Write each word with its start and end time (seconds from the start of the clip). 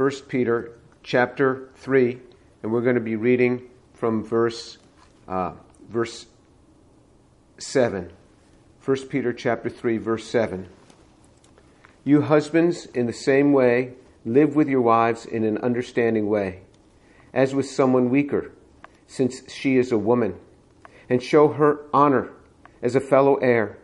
1 0.00 0.10
Peter 0.28 0.72
chapter 1.02 1.68
3, 1.74 2.18
and 2.62 2.72
we're 2.72 2.80
going 2.80 2.94
to 2.94 3.02
be 3.02 3.16
reading 3.16 3.60
from 3.92 4.24
verse, 4.24 4.78
uh, 5.28 5.52
verse 5.90 6.24
7. 7.58 8.10
1 8.82 8.96
Peter 9.08 9.34
chapter 9.34 9.68
3, 9.68 9.98
verse 9.98 10.24
7. 10.24 10.66
You 12.02 12.22
husbands, 12.22 12.86
in 12.86 13.04
the 13.04 13.12
same 13.12 13.52
way, 13.52 13.92
live 14.24 14.56
with 14.56 14.70
your 14.70 14.80
wives 14.80 15.26
in 15.26 15.44
an 15.44 15.58
understanding 15.58 16.30
way, 16.30 16.62
as 17.34 17.54
with 17.54 17.68
someone 17.68 18.08
weaker, 18.08 18.52
since 19.06 19.52
she 19.52 19.76
is 19.76 19.92
a 19.92 19.98
woman, 19.98 20.34
and 21.10 21.22
show 21.22 21.48
her 21.48 21.78
honor 21.92 22.30
as 22.80 22.96
a 22.96 23.00
fellow 23.00 23.36
heir 23.36 23.76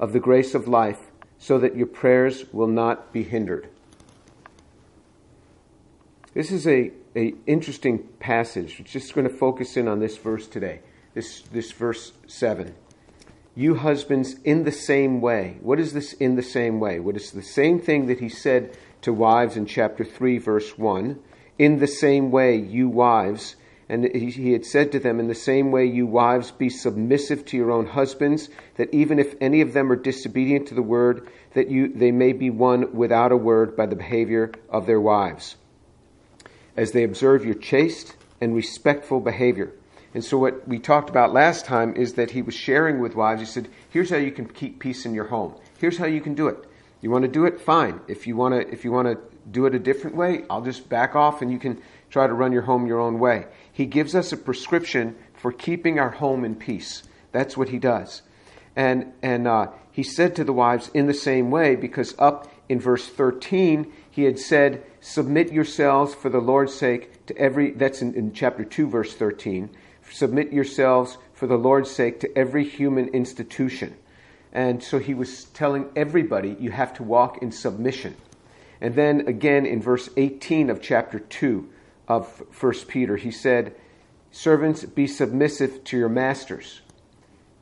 of 0.00 0.12
the 0.12 0.18
grace 0.18 0.52
of 0.52 0.66
life, 0.66 1.12
so 1.38 1.58
that 1.60 1.76
your 1.76 1.86
prayers 1.86 2.46
will 2.52 2.66
not 2.66 3.12
be 3.12 3.22
hindered. 3.22 3.68
This 6.32 6.52
is 6.52 6.66
a, 6.66 6.92
a 7.16 7.34
interesting 7.46 8.06
passage. 8.20 8.76
We're 8.78 8.86
just 8.86 9.14
going 9.14 9.28
to 9.28 9.34
focus 9.34 9.76
in 9.76 9.88
on 9.88 9.98
this 9.98 10.16
verse 10.16 10.46
today. 10.46 10.80
This 11.12 11.42
this 11.52 11.72
verse 11.72 12.12
seven. 12.28 12.74
You 13.56 13.74
husbands 13.74 14.36
in 14.44 14.62
the 14.62 14.72
same 14.72 15.20
way. 15.20 15.58
What 15.60 15.80
is 15.80 15.92
this 15.92 16.12
in 16.14 16.36
the 16.36 16.42
same 16.42 16.78
way? 16.78 17.00
What 17.00 17.16
is 17.16 17.32
the 17.32 17.42
same 17.42 17.80
thing 17.80 18.06
that 18.06 18.20
he 18.20 18.28
said 18.28 18.76
to 19.02 19.12
wives 19.12 19.56
in 19.56 19.66
chapter 19.66 20.04
3, 20.04 20.38
verse 20.38 20.78
1? 20.78 21.18
In 21.58 21.78
the 21.78 21.88
same 21.88 22.30
way, 22.30 22.56
you 22.56 22.88
wives, 22.88 23.56
and 23.88 24.04
he 24.14 24.52
had 24.52 24.64
said 24.64 24.92
to 24.92 25.00
them, 25.00 25.18
In 25.18 25.26
the 25.26 25.34
same 25.34 25.72
way, 25.72 25.84
you 25.84 26.06
wives, 26.06 26.52
be 26.52 26.70
submissive 26.70 27.44
to 27.46 27.56
your 27.56 27.72
own 27.72 27.86
husbands, 27.86 28.48
that 28.76 28.94
even 28.94 29.18
if 29.18 29.34
any 29.40 29.62
of 29.62 29.72
them 29.72 29.90
are 29.90 29.96
disobedient 29.96 30.68
to 30.68 30.74
the 30.74 30.80
word, 30.80 31.28
that 31.54 31.68
you, 31.68 31.88
they 31.88 32.12
may 32.12 32.32
be 32.32 32.50
won 32.50 32.94
without 32.94 33.32
a 33.32 33.36
word 33.36 33.76
by 33.76 33.86
the 33.86 33.96
behavior 33.96 34.52
of 34.68 34.86
their 34.86 35.00
wives, 35.00 35.56
as 36.80 36.92
they 36.92 37.04
observe 37.04 37.44
your 37.44 37.54
chaste 37.54 38.16
and 38.40 38.54
respectful 38.54 39.20
behavior. 39.20 39.70
And 40.14 40.24
so, 40.24 40.38
what 40.38 40.66
we 40.66 40.78
talked 40.78 41.10
about 41.10 41.34
last 41.34 41.66
time 41.66 41.94
is 41.94 42.14
that 42.14 42.30
he 42.30 42.40
was 42.40 42.54
sharing 42.54 43.00
with 43.00 43.14
wives. 43.14 43.42
He 43.42 43.46
said, 43.46 43.68
Here's 43.90 44.08
how 44.08 44.16
you 44.16 44.32
can 44.32 44.48
keep 44.48 44.80
peace 44.80 45.04
in 45.04 45.12
your 45.12 45.26
home. 45.26 45.54
Here's 45.78 45.98
how 45.98 46.06
you 46.06 46.22
can 46.22 46.34
do 46.34 46.48
it. 46.48 46.56
You 47.02 47.10
want 47.10 47.24
to 47.24 47.30
do 47.30 47.44
it? 47.44 47.60
Fine. 47.60 48.00
If 48.08 48.26
you 48.26 48.34
want 48.34 48.54
to, 48.54 48.72
if 48.72 48.82
you 48.82 48.92
want 48.92 49.08
to 49.08 49.18
do 49.50 49.66
it 49.66 49.74
a 49.74 49.78
different 49.78 50.16
way, 50.16 50.44
I'll 50.48 50.62
just 50.62 50.88
back 50.88 51.14
off 51.14 51.42
and 51.42 51.52
you 51.52 51.58
can 51.58 51.82
try 52.08 52.26
to 52.26 52.32
run 52.32 52.50
your 52.50 52.62
home 52.62 52.86
your 52.86 52.98
own 52.98 53.18
way. 53.18 53.46
He 53.70 53.84
gives 53.84 54.14
us 54.14 54.32
a 54.32 54.38
prescription 54.38 55.16
for 55.34 55.52
keeping 55.52 55.98
our 55.98 56.10
home 56.10 56.46
in 56.46 56.54
peace. 56.54 57.02
That's 57.30 57.58
what 57.58 57.68
he 57.68 57.78
does. 57.78 58.22
And, 58.74 59.12
and 59.22 59.46
uh, 59.46 59.68
he 59.92 60.02
said 60.02 60.34
to 60.36 60.44
the 60.44 60.52
wives 60.52 60.90
in 60.94 61.06
the 61.06 61.14
same 61.14 61.50
way, 61.50 61.76
because 61.76 62.14
up 62.18 62.50
in 62.70 62.80
verse 62.80 63.06
13, 63.06 63.92
he 64.10 64.24
had 64.24 64.38
said, 64.38 64.84
Submit 65.00 65.52
yourselves 65.52 66.14
for 66.14 66.28
the 66.28 66.40
Lord's 66.40 66.74
sake 66.74 67.26
to 67.26 67.36
every, 67.36 67.70
that's 67.70 68.02
in, 68.02 68.14
in 68.14 68.32
chapter 68.32 68.64
2, 68.64 68.88
verse 68.88 69.14
13. 69.14 69.70
Submit 70.10 70.52
yourselves 70.52 71.18
for 71.32 71.46
the 71.46 71.56
Lord's 71.56 71.90
sake 71.90 72.20
to 72.20 72.38
every 72.38 72.64
human 72.64 73.08
institution. 73.08 73.96
And 74.52 74.82
so 74.82 74.98
he 74.98 75.14
was 75.14 75.44
telling 75.44 75.88
everybody, 75.94 76.56
you 76.58 76.72
have 76.72 76.92
to 76.94 77.04
walk 77.04 77.40
in 77.40 77.52
submission. 77.52 78.16
And 78.80 78.94
then 78.94 79.28
again 79.28 79.66
in 79.66 79.80
verse 79.80 80.08
18 80.16 80.70
of 80.70 80.82
chapter 80.82 81.20
2, 81.20 81.68
of 82.10 82.42
1 82.60 82.72
Peter. 82.88 83.16
He 83.16 83.30
said, 83.30 83.76
Servants, 84.32 84.84
be 84.84 85.06
submissive 85.06 85.84
to 85.84 85.96
your 85.96 86.08
masters. 86.08 86.80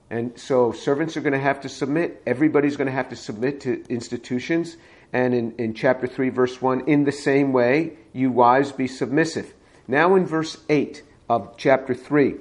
And 0.09 0.39
so 0.41 0.73
servants 0.73 1.19
are 1.19 1.21
going 1.21 1.35
to 1.35 1.39
have 1.39 1.61
to 1.61 1.69
submit. 1.69 2.23
Everybody's 2.27 2.79
going 2.79 2.87
to 2.87 2.93
have 2.93 3.11
to 3.11 3.17
submit 3.17 3.61
to 3.63 3.85
institutions. 3.91 4.79
And 5.13 5.35
in, 5.35 5.53
in 5.57 5.75
chapter 5.75 6.07
3, 6.07 6.29
verse 6.29 6.61
1, 6.61 6.89
in 6.89 7.05
the 7.05 7.13
same 7.13 7.53
way, 7.53 7.99
you 8.13 8.31
wives 8.31 8.73
be 8.73 8.87
submissive. 8.87 9.55
Now 9.87 10.15
in 10.15 10.27
verse 10.27 10.59
8 10.69 11.03
of 11.29 11.57
chapter 11.57 11.95
3 11.95 12.35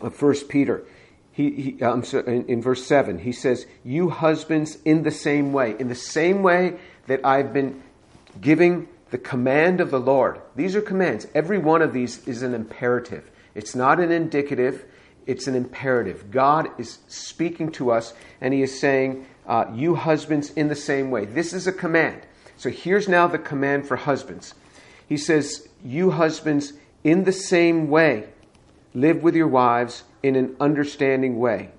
of 0.00 0.20
1 0.20 0.34
Peter, 0.48 0.84
he, 1.32 1.50
he 1.50 1.78
in, 1.80 2.44
in 2.46 2.62
verse 2.62 2.86
7, 2.86 3.18
he 3.18 3.32
says, 3.32 3.66
You 3.84 4.10
husbands, 4.10 4.78
in 4.84 5.02
the 5.02 5.10
same 5.10 5.52
way, 5.52 5.74
in 5.78 5.88
the 5.88 5.94
same 5.94 6.42
way 6.42 6.78
that 7.06 7.24
I've 7.24 7.52
been 7.52 7.82
giving 8.40 8.88
the 9.10 9.18
command 9.18 9.80
of 9.80 9.90
the 9.90 10.00
Lord. 10.00 10.40
These 10.54 10.76
are 10.76 10.80
commands. 10.80 11.26
Every 11.34 11.58
one 11.58 11.82
of 11.82 11.92
these 11.92 12.26
is 12.28 12.42
an 12.42 12.54
imperative. 12.54 13.30
It's 13.54 13.74
not 13.74 13.98
an 14.00 14.12
indicative, 14.12 14.84
it's 15.26 15.46
an 15.46 15.54
imperative. 15.54 16.30
God 16.30 16.68
is 16.78 16.98
speaking 17.08 17.72
to 17.72 17.90
us 17.90 18.14
and 18.40 18.54
He 18.54 18.62
is 18.62 18.78
saying, 18.78 19.26
uh, 19.46 19.66
You 19.74 19.94
husbands, 19.94 20.50
in 20.50 20.68
the 20.68 20.76
same 20.76 21.10
way. 21.10 21.24
This 21.24 21.52
is 21.52 21.66
a 21.66 21.72
command. 21.72 22.22
So 22.56 22.70
here's 22.70 23.08
now 23.08 23.26
the 23.26 23.38
command 23.38 23.86
for 23.86 23.96
husbands. 23.96 24.54
He 25.08 25.16
says, 25.16 25.68
You 25.84 26.10
husbands, 26.10 26.72
in 27.04 27.24
the 27.24 27.32
same 27.32 27.88
way, 27.88 28.28
live 28.94 29.22
with 29.22 29.34
your 29.34 29.48
wives 29.48 30.04
in 30.22 30.36
an 30.36 30.56
understanding 30.60 31.38
way 31.38 31.70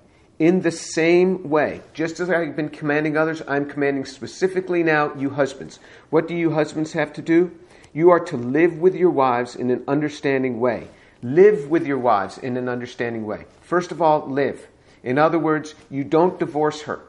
in 0.42 0.62
the 0.62 0.72
same 0.72 1.48
way. 1.48 1.80
Just 1.94 2.18
as 2.18 2.28
I've 2.28 2.56
been 2.56 2.68
commanding 2.68 3.16
others, 3.16 3.42
I'm 3.46 3.64
commanding 3.64 4.04
specifically 4.04 4.82
now 4.82 5.14
you 5.14 5.30
husbands. 5.30 5.78
What 6.10 6.26
do 6.26 6.34
you 6.34 6.50
husbands 6.50 6.94
have 6.94 7.12
to 7.12 7.22
do? 7.22 7.52
You 7.92 8.10
are 8.10 8.18
to 8.18 8.36
live 8.36 8.78
with 8.78 8.96
your 8.96 9.10
wives 9.10 9.54
in 9.54 9.70
an 9.70 9.84
understanding 9.86 10.58
way. 10.58 10.88
Live 11.22 11.68
with 11.68 11.86
your 11.86 11.98
wives 11.98 12.38
in 12.38 12.56
an 12.56 12.68
understanding 12.68 13.24
way. 13.24 13.44
First 13.60 13.92
of 13.92 14.02
all, 14.02 14.26
live. 14.26 14.66
In 15.04 15.16
other 15.16 15.38
words, 15.38 15.76
you 15.90 16.02
don't 16.02 16.40
divorce 16.40 16.82
her. 16.82 17.00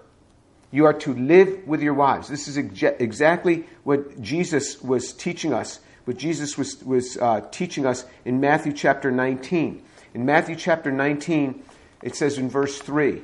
You 0.74 0.88
are 0.88 0.94
to 0.94 1.14
live 1.14 1.68
with 1.68 1.84
your 1.84 1.94
wives. 1.94 2.28
This 2.28 2.48
is 2.48 2.58
ex- 2.58 2.82
exactly 3.00 3.66
what 3.84 4.20
Jesus 4.20 4.82
was 4.82 5.14
teaching 5.14 5.54
us, 5.54 5.80
what 6.06 6.18
Jesus 6.18 6.58
was, 6.58 6.84
was 6.84 7.16
uh, 7.16 7.42
teaching 7.52 7.86
us 7.86 8.06
in 8.26 8.40
Matthew 8.40 8.74
chapter 8.74 9.12
19. 9.12 9.84
In 10.16 10.26
Matthew 10.26 10.56
chapter 10.56 10.92
19, 10.92 11.64
it 12.02 12.16
says 12.16 12.40
in 12.40 12.50
verse 12.50 12.80
3 12.80 13.22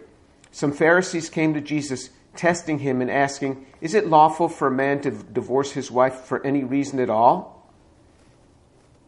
Some 0.52 0.72
Pharisees 0.72 1.32
came 1.32 1.56
to 1.56 1.60
Jesus, 1.60 2.12
testing 2.36 2.78
him 2.78 3.02
and 3.02 3.10
asking, 3.10 3.66
Is 3.82 3.96
it 3.96 4.06
lawful 4.06 4.48
for 4.48 4.68
a 4.68 4.72
man 4.72 5.02
to 5.02 5.10
divorce 5.10 5.72
his 5.72 5.90
wife 5.90 6.20
for 6.22 6.46
any 6.46 6.64
reason 6.64 7.00
at 7.00 7.10
all? 7.10 7.68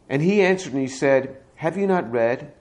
And 0.09 0.23
he 0.23 0.41
answered 0.41 0.73
and 0.73 0.81
he 0.81 0.87
said, 0.87 1.37
Have 1.57 1.77
you 1.77 1.85
not 1.85 2.11
read 2.11 2.53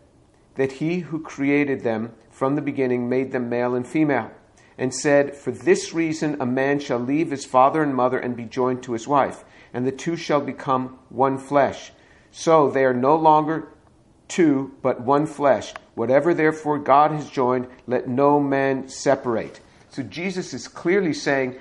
that 0.56 0.72
he 0.72 0.98
who 0.98 1.22
created 1.22 1.80
them 1.80 2.12
from 2.30 2.54
the 2.54 2.60
beginning 2.60 3.08
made 3.08 3.32
them 3.32 3.48
male 3.48 3.74
and 3.74 3.86
female? 3.86 4.30
And 4.78 4.94
said, 4.94 5.36
For 5.36 5.50
this 5.50 5.92
reason 5.92 6.36
a 6.40 6.46
man 6.46 6.80
shall 6.80 6.98
leave 6.98 7.30
his 7.30 7.44
father 7.44 7.82
and 7.82 7.94
mother 7.94 8.18
and 8.18 8.36
be 8.36 8.44
joined 8.44 8.82
to 8.84 8.92
his 8.92 9.06
wife, 9.06 9.44
and 9.74 9.86
the 9.86 9.92
two 9.92 10.16
shall 10.16 10.40
become 10.40 10.98
one 11.08 11.38
flesh. 11.38 11.92
So 12.30 12.70
they 12.70 12.84
are 12.84 12.94
no 12.94 13.16
longer 13.16 13.68
two, 14.28 14.72
but 14.82 15.00
one 15.00 15.26
flesh. 15.26 15.74
Whatever 15.94 16.32
therefore 16.32 16.78
God 16.78 17.10
has 17.10 17.28
joined, 17.28 17.66
let 17.86 18.08
no 18.08 18.40
man 18.40 18.88
separate. 18.88 19.60
So 19.90 20.02
Jesus 20.02 20.54
is 20.54 20.68
clearly 20.68 21.12
saying 21.12 21.58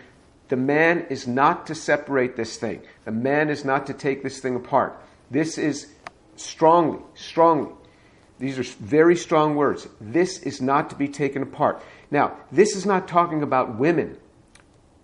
the 0.48 0.56
man 0.56 1.08
is 1.10 1.28
not 1.28 1.68
to 1.68 1.76
separate 1.76 2.36
this 2.36 2.58
thing. 2.58 2.82
The 3.06 3.12
man 3.12 3.50
is 3.50 3.66
not 3.66 3.88
to 3.88 3.94
take 3.94 4.24
this 4.24 4.40
thing 4.40 4.56
apart. 4.56 5.02
This 5.32 5.58
is 5.58 5.94
strongly, 6.36 7.00
strongly. 7.16 7.74
These 8.40 8.58
are 8.58 8.64
very 8.64 9.16
strong 9.16 9.56
words. 9.56 9.88
This 10.00 10.40
is 10.44 10.62
not 10.62 10.90
to 10.92 10.96
be 10.96 11.08
taken 11.08 11.44
apart. 11.44 11.84
Now, 12.12 12.38
this 12.52 12.76
is 12.76 12.86
not 12.86 13.08
talking 13.08 13.44
about 13.44 13.78
women 13.78 14.18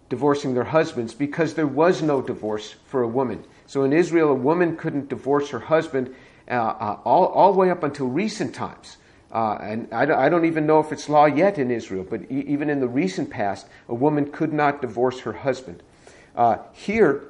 divorcing 0.10 0.54
their 0.54 0.66
husbands 0.66 1.14
because 1.14 1.54
there 1.54 1.68
was 1.68 2.02
no 2.02 2.22
divorce 2.22 2.76
for 2.86 3.02
a 3.02 3.08
woman. 3.08 3.44
So 3.68 3.84
in 3.84 3.94
Israel, 3.94 4.30
a 4.30 4.36
woman 4.36 4.78
couldn't 4.78 5.10
divorce 5.10 5.50
her 5.50 5.60
husband 5.60 6.16
uh, 6.48 6.54
uh, 6.54 7.00
all, 7.04 7.26
all 7.28 7.54
the 7.54 7.60
way 7.60 7.70
up 7.72 7.84
until 7.84 8.08
recent 8.08 8.54
times. 8.54 8.98
Uh, 9.32 9.58
and 9.62 9.94
I 9.94 10.06
don't, 10.06 10.18
I 10.18 10.30
don't, 10.30 10.46
even 10.46 10.66
know 10.66 10.80
if 10.80 10.92
it's 10.92 11.10
law 11.10 11.26
yet 11.26 11.58
in 11.58 11.72
Israel, 11.72 12.06
but 12.08 12.22
e- 12.32 12.46
even 12.48 12.70
in 12.70 12.80
the 12.80 12.88
recent 12.88 13.30
past, 13.30 13.68
a 13.90 13.96
woman 13.96 14.32
could 14.32 14.54
not 14.54 14.82
divorce 14.82 15.22
her 15.22 15.34
husband. 15.34 15.82
Uh, 16.36 16.58
here, 16.72 17.24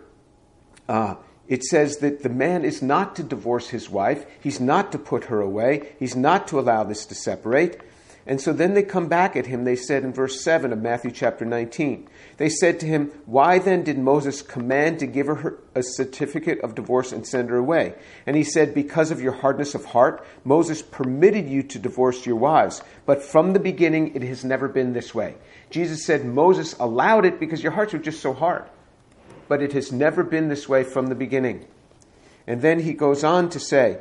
uh, 0.87 1.15
it 1.47 1.63
says 1.63 1.97
that 1.97 2.21
the 2.21 2.29
man 2.29 2.65
is 2.65 2.81
not 2.81 3.15
to 3.15 3.23
divorce 3.23 3.69
his 3.69 3.89
wife, 3.89 4.25
he's 4.41 4.59
not 4.59 4.91
to 4.91 4.99
put 4.99 5.25
her 5.25 5.41
away, 5.41 5.95
he's 5.97 6.15
not 6.15 6.47
to 6.49 6.59
allow 6.59 6.83
this 6.83 7.05
to 7.07 7.15
separate. 7.15 7.79
And 8.27 8.41
so 8.41 8.53
then 8.53 8.73
they 8.73 8.81
come 8.81 9.07
back 9.07 9.35
at 9.35 9.45
him, 9.45 9.65
they 9.65 9.75
said 9.75 10.03
in 10.03 10.11
verse 10.11 10.43
7 10.43 10.73
of 10.73 10.81
Matthew 10.81 11.11
chapter 11.11 11.45
19. 11.45 12.07
They 12.37 12.49
said 12.49 12.79
to 12.79 12.87
him, 12.87 13.11
Why 13.27 13.59
then 13.59 13.83
did 13.83 13.99
Moses 13.99 14.41
command 14.41 14.97
to 14.99 15.05
give 15.05 15.27
her 15.27 15.59
a 15.75 15.83
certificate 15.83 16.59
of 16.61 16.73
divorce 16.73 17.11
and 17.11 17.27
send 17.27 17.51
her 17.51 17.57
away? 17.57 17.93
And 18.25 18.35
he 18.35 18.43
said, 18.43 18.73
Because 18.73 19.11
of 19.11 19.21
your 19.21 19.33
hardness 19.33 19.75
of 19.75 19.85
heart, 19.85 20.25
Moses 20.43 20.81
permitted 20.81 21.47
you 21.47 21.61
to 21.63 21.77
divorce 21.77 22.25
your 22.25 22.37
wives. 22.37 22.81
But 23.05 23.21
from 23.21 23.53
the 23.53 23.59
beginning, 23.59 24.15
it 24.15 24.23
has 24.23 24.43
never 24.43 24.67
been 24.67 24.93
this 24.93 25.13
way. 25.13 25.35
Jesus 25.69 26.03
said, 26.03 26.25
Moses 26.25 26.73
allowed 26.79 27.25
it 27.25 27.39
because 27.39 27.61
your 27.61 27.73
hearts 27.73 27.93
were 27.93 27.99
just 27.99 28.21
so 28.21 28.33
hard. 28.33 28.65
But 29.47 29.61
it 29.61 29.73
has 29.73 29.91
never 29.91 30.23
been 30.23 30.49
this 30.49 30.67
way 30.67 30.83
from 30.83 31.07
the 31.07 31.15
beginning. 31.15 31.67
And 32.47 32.63
then 32.63 32.79
he 32.79 32.93
goes 32.93 33.23
on 33.23 33.49
to 33.49 33.59
say, 33.59 33.99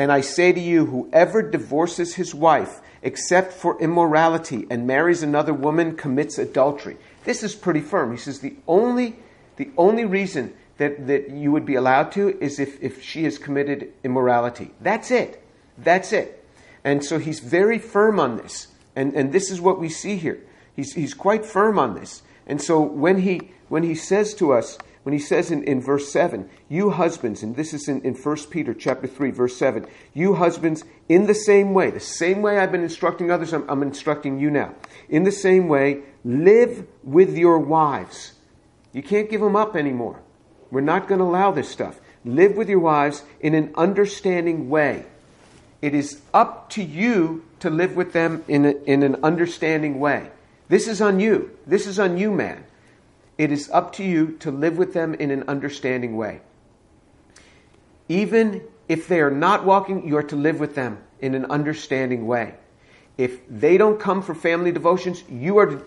And 0.00 0.10
I 0.10 0.22
say 0.22 0.50
to 0.50 0.58
you, 0.58 0.86
whoever 0.86 1.42
divorces 1.42 2.14
his 2.14 2.34
wife, 2.34 2.80
except 3.02 3.52
for 3.52 3.78
immorality 3.82 4.66
and 4.70 4.86
marries 4.86 5.22
another 5.22 5.52
woman 5.52 5.94
commits 5.94 6.38
adultery. 6.38 6.96
This 7.24 7.42
is 7.42 7.54
pretty 7.54 7.82
firm. 7.82 8.10
He 8.10 8.16
says 8.16 8.38
the 8.38 8.56
only, 8.66 9.16
the 9.56 9.68
only 9.76 10.06
reason 10.06 10.54
that, 10.78 11.06
that 11.06 11.28
you 11.28 11.52
would 11.52 11.66
be 11.66 11.74
allowed 11.74 12.12
to 12.12 12.30
is 12.42 12.58
if, 12.58 12.82
if 12.82 13.02
she 13.02 13.24
has 13.24 13.36
committed 13.36 13.92
immorality. 14.02 14.70
That's 14.80 15.10
it. 15.10 15.44
That's 15.76 16.14
it. 16.14 16.46
And 16.82 17.04
so 17.04 17.18
he's 17.18 17.40
very 17.40 17.78
firm 17.78 18.18
on 18.18 18.38
this. 18.38 18.68
And, 18.96 19.12
and 19.12 19.34
this 19.34 19.50
is 19.50 19.60
what 19.60 19.78
we 19.78 19.90
see 19.90 20.16
here. 20.16 20.40
He's, 20.74 20.94
he's 20.94 21.12
quite 21.12 21.44
firm 21.44 21.78
on 21.78 21.94
this. 21.94 22.22
And 22.46 22.62
so 22.62 22.80
when 22.80 23.18
he, 23.18 23.50
when 23.68 23.82
he 23.82 23.96
says 23.96 24.32
to 24.36 24.54
us, 24.54 24.78
when 25.02 25.14
he 25.14 25.18
says 25.18 25.50
in, 25.50 25.64
in 25.64 25.80
verse 25.80 26.12
7, 26.12 26.48
you 26.68 26.90
husbands, 26.90 27.42
and 27.42 27.56
this 27.56 27.72
is 27.72 27.88
in, 27.88 28.02
in 28.02 28.14
1 28.14 28.36
Peter 28.50 28.74
chapter 28.74 29.06
3, 29.06 29.30
verse 29.30 29.56
7, 29.56 29.86
you 30.12 30.34
husbands, 30.34 30.84
in 31.08 31.26
the 31.26 31.34
same 31.34 31.72
way, 31.72 31.90
the 31.90 32.00
same 32.00 32.42
way 32.42 32.58
I've 32.58 32.72
been 32.72 32.82
instructing 32.82 33.30
others, 33.30 33.54
I'm, 33.54 33.68
I'm 33.68 33.82
instructing 33.82 34.38
you 34.38 34.50
now. 34.50 34.74
In 35.08 35.24
the 35.24 35.32
same 35.32 35.68
way, 35.68 36.02
live 36.24 36.86
with 37.02 37.36
your 37.36 37.58
wives. 37.58 38.34
You 38.92 39.02
can't 39.02 39.30
give 39.30 39.40
them 39.40 39.56
up 39.56 39.74
anymore. 39.74 40.20
We're 40.70 40.82
not 40.82 41.08
going 41.08 41.20
to 41.20 41.24
allow 41.24 41.50
this 41.50 41.68
stuff. 41.68 41.98
Live 42.24 42.56
with 42.56 42.68
your 42.68 42.80
wives 42.80 43.22
in 43.40 43.54
an 43.54 43.72
understanding 43.76 44.68
way. 44.68 45.06
It 45.80 45.94
is 45.94 46.20
up 46.34 46.68
to 46.70 46.82
you 46.82 47.44
to 47.60 47.70
live 47.70 47.96
with 47.96 48.12
them 48.12 48.44
in, 48.48 48.66
a, 48.66 48.70
in 48.84 49.02
an 49.02 49.16
understanding 49.22 49.98
way. 49.98 50.30
This 50.68 50.86
is 50.86 51.00
on 51.00 51.20
you. 51.20 51.56
This 51.66 51.86
is 51.86 51.98
on 51.98 52.18
you, 52.18 52.30
man. 52.30 52.64
It 53.40 53.52
is 53.52 53.70
up 53.70 53.94
to 53.94 54.04
you 54.04 54.36
to 54.40 54.50
live 54.50 54.76
with 54.76 54.92
them 54.92 55.14
in 55.14 55.30
an 55.30 55.44
understanding 55.48 56.14
way. 56.14 56.42
Even 58.06 58.60
if 58.86 59.08
they 59.08 59.22
are 59.22 59.30
not 59.30 59.64
walking, 59.64 60.06
you 60.06 60.18
are 60.18 60.22
to 60.24 60.36
live 60.36 60.60
with 60.60 60.74
them 60.74 60.98
in 61.20 61.34
an 61.34 61.46
understanding 61.46 62.26
way. 62.26 62.56
If 63.16 63.40
they 63.48 63.78
don't 63.78 63.98
come 63.98 64.20
for 64.20 64.34
family 64.34 64.72
devotions, 64.72 65.24
you 65.30 65.56
are 65.56 65.82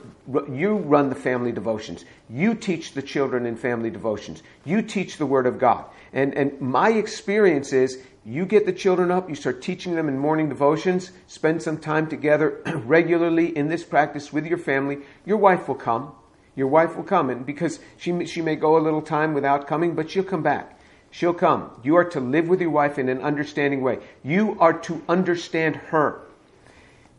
you 0.50 0.78
run 0.78 1.10
the 1.10 1.16
family 1.16 1.52
devotions. 1.52 2.06
You 2.28 2.56
teach 2.56 2.94
the 2.94 3.04
children 3.04 3.46
in 3.46 3.56
family 3.56 3.92
devotions. 3.92 4.42
You 4.66 4.82
teach 4.82 5.18
the 5.18 5.28
Word 5.28 5.46
of 5.46 5.60
God. 5.60 5.86
And 6.12 6.34
and 6.34 6.60
my 6.60 6.90
experience 6.90 7.72
is 7.72 8.00
you 8.26 8.48
get 8.48 8.66
the 8.66 8.74
children 8.74 9.12
up, 9.12 9.30
you 9.30 9.36
start 9.36 9.62
teaching 9.62 9.94
them 9.94 10.10
in 10.10 10.18
morning 10.18 10.50
devotions, 10.50 11.12
spend 11.28 11.62
some 11.62 11.78
time 11.78 12.08
together 12.08 12.64
regularly 12.84 13.56
in 13.56 13.68
this 13.68 13.84
practice 13.84 14.34
with 14.34 14.48
your 14.48 14.58
family, 14.58 15.02
your 15.24 15.38
wife 15.38 15.68
will 15.68 15.76
come. 15.76 16.14
Your 16.56 16.68
wife 16.68 16.96
will 16.96 17.04
come, 17.04 17.30
and 17.30 17.46
because 17.46 17.80
she, 17.98 18.26
she 18.26 18.42
may 18.42 18.56
go 18.56 18.78
a 18.78 18.82
little 18.82 19.02
time 19.02 19.34
without 19.34 19.68
coming, 19.68 19.96
but 19.96 20.10
she'll 20.10 20.24
come 20.24 20.44
back. 20.44 20.80
She'll 21.10 21.34
come. 21.34 21.70
You 21.84 21.96
are 21.98 22.06
to 22.06 22.20
live 22.20 22.48
with 22.48 22.60
your 22.60 22.72
wife 22.72 22.98
in 22.98 23.08
an 23.08 23.22
understanding 23.22 23.82
way. 23.82 24.00
You 24.24 24.58
are 24.60 24.74
to 24.82 25.04
understand 25.08 25.76
her. 25.76 26.22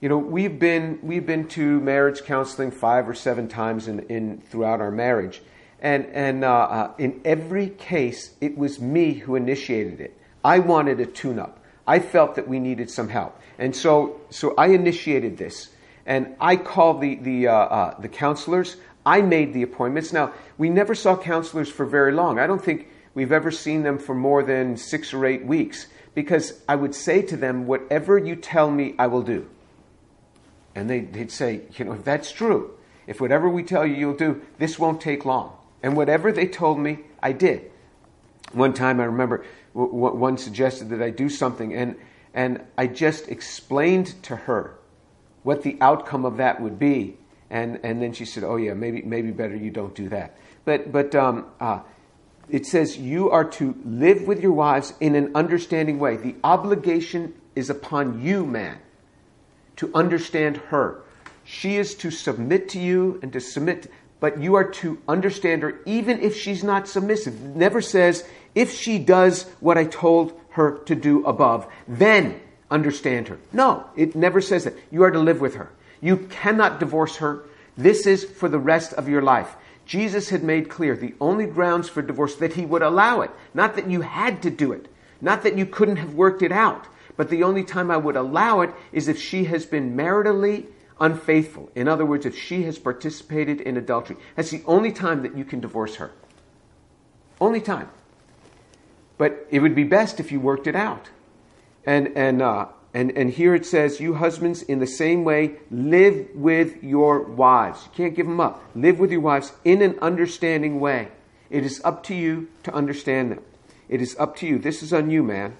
You 0.01 0.09
know, 0.09 0.19
we've 0.19 0.59
been 0.59 0.99
we've 1.03 1.25
been 1.25 1.49
to 1.51 1.81
marriage 1.81 2.25
counseling 2.25 2.73
five 2.73 3.09
or 3.09 3.15
seven 3.15 3.49
times 3.49 3.89
in, 3.89 4.01
in 4.11 4.41
throughout 4.41 4.81
our 4.81 4.91
marriage, 4.91 5.41
and 5.81 6.07
and 6.07 6.45
uh, 6.45 6.53
uh, 6.53 6.93
in 6.99 7.21
every 7.25 7.69
case, 7.69 8.35
it 8.41 8.59
was 8.59 8.81
me 8.81 9.15
who 9.15 9.37
initiated 9.37 10.01
it. 10.01 10.19
I 10.45 10.59
wanted 10.59 11.01
a 11.01 11.07
tune-up. 11.07 11.59
I 11.87 12.01
felt 12.01 12.35
that 12.35 12.49
we 12.49 12.59
needed 12.59 12.91
some 12.91 13.09
help, 13.09 13.41
and 13.59 13.75
so 13.75 14.21
so 14.29 14.55
I 14.59 14.67
initiated 14.69 15.39
this, 15.39 15.71
and 16.05 16.35
I 16.41 16.57
called 16.57 17.01
the 17.01 17.15
the 17.15 17.47
uh, 17.47 17.55
uh 17.55 18.01
the 18.01 18.09
counselors. 18.09 18.77
I 19.07 19.21
made 19.21 19.53
the 19.53 19.63
appointments. 19.63 20.13
Now, 20.13 20.33
we 20.57 20.71
never 20.71 20.95
saw 20.95 21.17
counselors 21.17 21.71
for 21.71 21.85
very 21.85 22.13
long. 22.13 22.39
I 22.39 22.47
don't 22.47 22.63
think 22.63 22.89
we've 23.15 23.33
ever 23.33 23.51
seen 23.51 23.83
them 23.83 23.99
for 23.99 24.15
more 24.15 24.43
than 24.43 24.77
six 24.77 25.13
or 25.13 25.27
eight 25.27 25.45
weeks 25.45 25.87
because 26.15 26.61
I 26.69 26.77
would 26.77 26.95
say 26.95 27.23
to 27.23 27.37
them, 27.37 27.67
Whatever 27.67 28.19
you 28.19 28.37
tell 28.37 28.71
me, 28.71 28.95
I 28.99 29.09
will 29.09 29.23
do. 29.23 29.49
And 30.75 30.89
they, 30.89 31.01
would 31.01 31.31
say, 31.31 31.63
You 31.77 31.85
know, 31.85 31.93
if 31.93 32.05
that's 32.05 32.33
true, 32.33 32.77
if 33.07 33.21
whatever 33.21 33.49
we 33.49 33.63
tell 33.63 33.87
you 33.87 33.95
you'll 33.95 34.17
do, 34.17 34.43
this 34.59 34.79
won't 34.79 35.01
take 35.01 35.25
long. 35.25 35.57
And 35.83 35.97
whatever 35.97 36.33
they 36.33 36.47
told 36.47 36.79
me, 36.79 37.01
I 37.23 37.33
did. 37.33 37.71
One 38.53 38.73
time 38.73 39.01
I 39.01 39.05
remember 39.05 39.45
one 39.75 40.39
suggested 40.39 40.91
that 40.91 41.03
I 41.03 41.11
do 41.11 41.29
something, 41.29 41.75
and, 41.75 41.97
and 42.33 42.63
I 42.79 42.87
just 42.87 43.29
explained 43.29 44.23
to 44.23 44.37
her 44.37 44.79
what 45.43 45.63
the 45.63 45.77
outcome 45.81 46.25
of 46.25 46.37
that 46.37 46.61
would 46.61 46.79
be 46.79 47.17
and 47.55 47.79
and 47.85 48.03
then 48.03 48.13
she 48.13 48.25
said, 48.25 48.43
"Oh 48.43 48.57
yeah, 48.57 48.75
maybe 48.75 49.01
maybe 49.03 49.31
better 49.31 49.55
you 49.55 49.71
don't 49.71 49.95
do 49.95 50.09
that." 50.09 50.37
But 50.65 50.91
but 50.91 51.15
um, 51.15 51.47
uh, 51.61 51.81
it 52.51 52.67
says 52.67 52.99
you 52.99 53.31
are 53.31 53.45
to 53.45 53.77
live 53.85 54.27
with 54.27 54.43
your 54.43 54.53
wives 54.53 54.93
in 54.99 55.15
an 55.15 55.31
understanding 55.37 56.01
way. 56.01 56.17
The 56.17 56.35
obligation 56.43 57.33
is 57.55 57.71
upon 57.71 58.21
you, 58.21 58.45
man, 58.45 58.79
to 59.77 59.89
understand 59.95 60.57
her. 60.69 61.03
She 61.45 61.77
is 61.77 61.95
to 61.97 62.11
submit 62.11 62.71
to 62.71 62.81
you 62.81 63.21
and 63.23 63.33
to 63.33 63.41
submit, 63.41 63.89
but 64.19 64.41
you 64.41 64.57
are 64.57 64.69
to 64.83 65.01
understand 65.07 65.63
her 65.63 65.79
even 65.87 66.21
if 66.21 66.37
she's 66.37 66.65
not 66.65 66.89
submissive. 66.89 67.35
It 67.35 67.57
never 67.57 67.81
says 67.81 68.27
if 68.57 68.75
she 68.75 68.99
does 68.99 69.45
what 69.61 69.79
I 69.79 69.85
told 69.85 70.33
her 70.51 70.79
to 70.87 70.97
do 70.97 71.25
above, 71.25 71.69
then 71.87 72.41
understand 72.69 73.29
her. 73.29 73.39
No, 73.53 73.87
it 73.95 74.17
never 74.17 74.41
says 74.41 74.65
that. 74.65 74.75
You 74.91 75.05
are 75.05 75.13
to 75.13 75.21
live 75.21 75.41
with 75.41 75.55
her. 75.55 75.71
You 76.05 76.19
cannot 76.19 76.81
divorce 76.81 77.17
her. 77.17 77.47
This 77.79 78.07
is 78.07 78.25
for 78.25 78.51
the 78.51 78.59
rest 78.59 78.93
of 78.93 79.09
your 79.09 79.23
life. 79.23 79.57
Jesus 79.87 80.29
had 80.29 80.45
made 80.45 80.69
clear 80.69 80.95
the 80.95 81.15
only 81.19 81.47
grounds 81.47 81.89
for 81.89 82.03
divorce 82.03 82.35
that 82.37 82.53
he 82.53 82.67
would 82.67 82.83
allow 82.83 83.23
it, 83.23 83.31
not 83.55 83.75
that 83.77 83.91
you 83.91 84.03
had 84.03 84.43
to 84.43 84.51
do 84.51 84.73
it, 84.73 84.87
not 85.23 85.45
that 85.45 85.57
you 85.57 85.65
couldn't 85.65 85.97
have 85.97 86.13
worked 86.13 86.43
it 86.43 86.53
out, 86.53 86.87
but 87.17 87.31
the 87.31 87.43
only 87.43 87.65
time 87.65 87.91
I 87.91 87.97
would 87.97 88.17
allow 88.17 88.61
it 88.61 88.75
is 88.93 89.09
if 89.09 89.19
she 89.19 89.45
has 89.45 89.65
been 89.65 89.97
maritally 89.97 90.67
unfaithful. 91.01 91.71
In 91.75 91.89
other 91.89 92.05
words, 92.05 92.27
if 92.27 92.39
she 92.39 92.65
has 92.65 92.79
participated 92.79 93.63
in 93.63 93.79
adultery. 93.79 94.19
That's 94.37 94.51
the 94.51 94.63
only 94.67 94.93
time 94.93 95.23
that 95.23 95.35
you 95.35 95.47
can 95.47 95.61
divorce 95.61 95.97
her. 95.97 96.13
Only 97.41 97.63
time. 97.63 97.89
But 99.17 99.47
it 99.51 99.61
would 99.61 99.75
be 99.75 99.85
best 99.85 100.21
if 100.21 100.31
you 100.31 100.39
worked 100.39 100.67
it 100.67 100.77
out. 100.77 101.09
And, 101.87 102.09
and, 102.15 102.43
uh, 102.43 102.67
and, 102.95 103.11
and 103.19 103.29
here 103.29 103.57
it 103.57 103.67
says, 103.67 103.99
You 103.99 104.15
husbands, 104.15 104.63
in 104.63 104.79
the 104.79 104.87
same 104.87 105.25
way, 105.25 105.57
live 105.69 106.29
with 106.33 106.83
your 106.83 107.23
wives. 107.23 107.85
You 107.87 107.91
can't 107.97 108.15
give 108.15 108.27
them 108.27 108.41
up. 108.41 108.63
Live 108.77 109.01
with 109.01 109.11
your 109.11 109.21
wives 109.21 109.53
in 109.65 109.83
an 109.83 109.99
understanding 110.01 110.79
way. 110.79 111.09
It 111.51 111.65
is 111.65 111.83
up 111.85 112.05
to 112.05 112.15
you 112.15 112.49
to 112.63 112.73
understand 112.73 113.33
them. 113.33 113.43
It 113.89 114.01
is 114.01 114.17
up 114.19 114.37
to 114.37 114.47
you. 114.47 114.59
This 114.59 114.81
is 114.81 114.93
on 114.93 115.11
you, 115.11 115.25
man. 115.25 115.57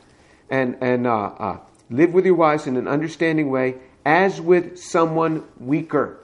And, 0.49 0.77
and 0.81 1.09
uh, 1.09 1.25
uh, 1.39 1.59
live 1.91 2.15
with 2.15 2.25
your 2.25 2.37
wives 2.37 2.69
in 2.69 2.77
an 2.77 2.87
understanding 2.87 3.51
way, 3.51 3.77
as 4.07 4.41
with 4.41 4.79
someone 4.79 5.43
weaker. 5.59 6.21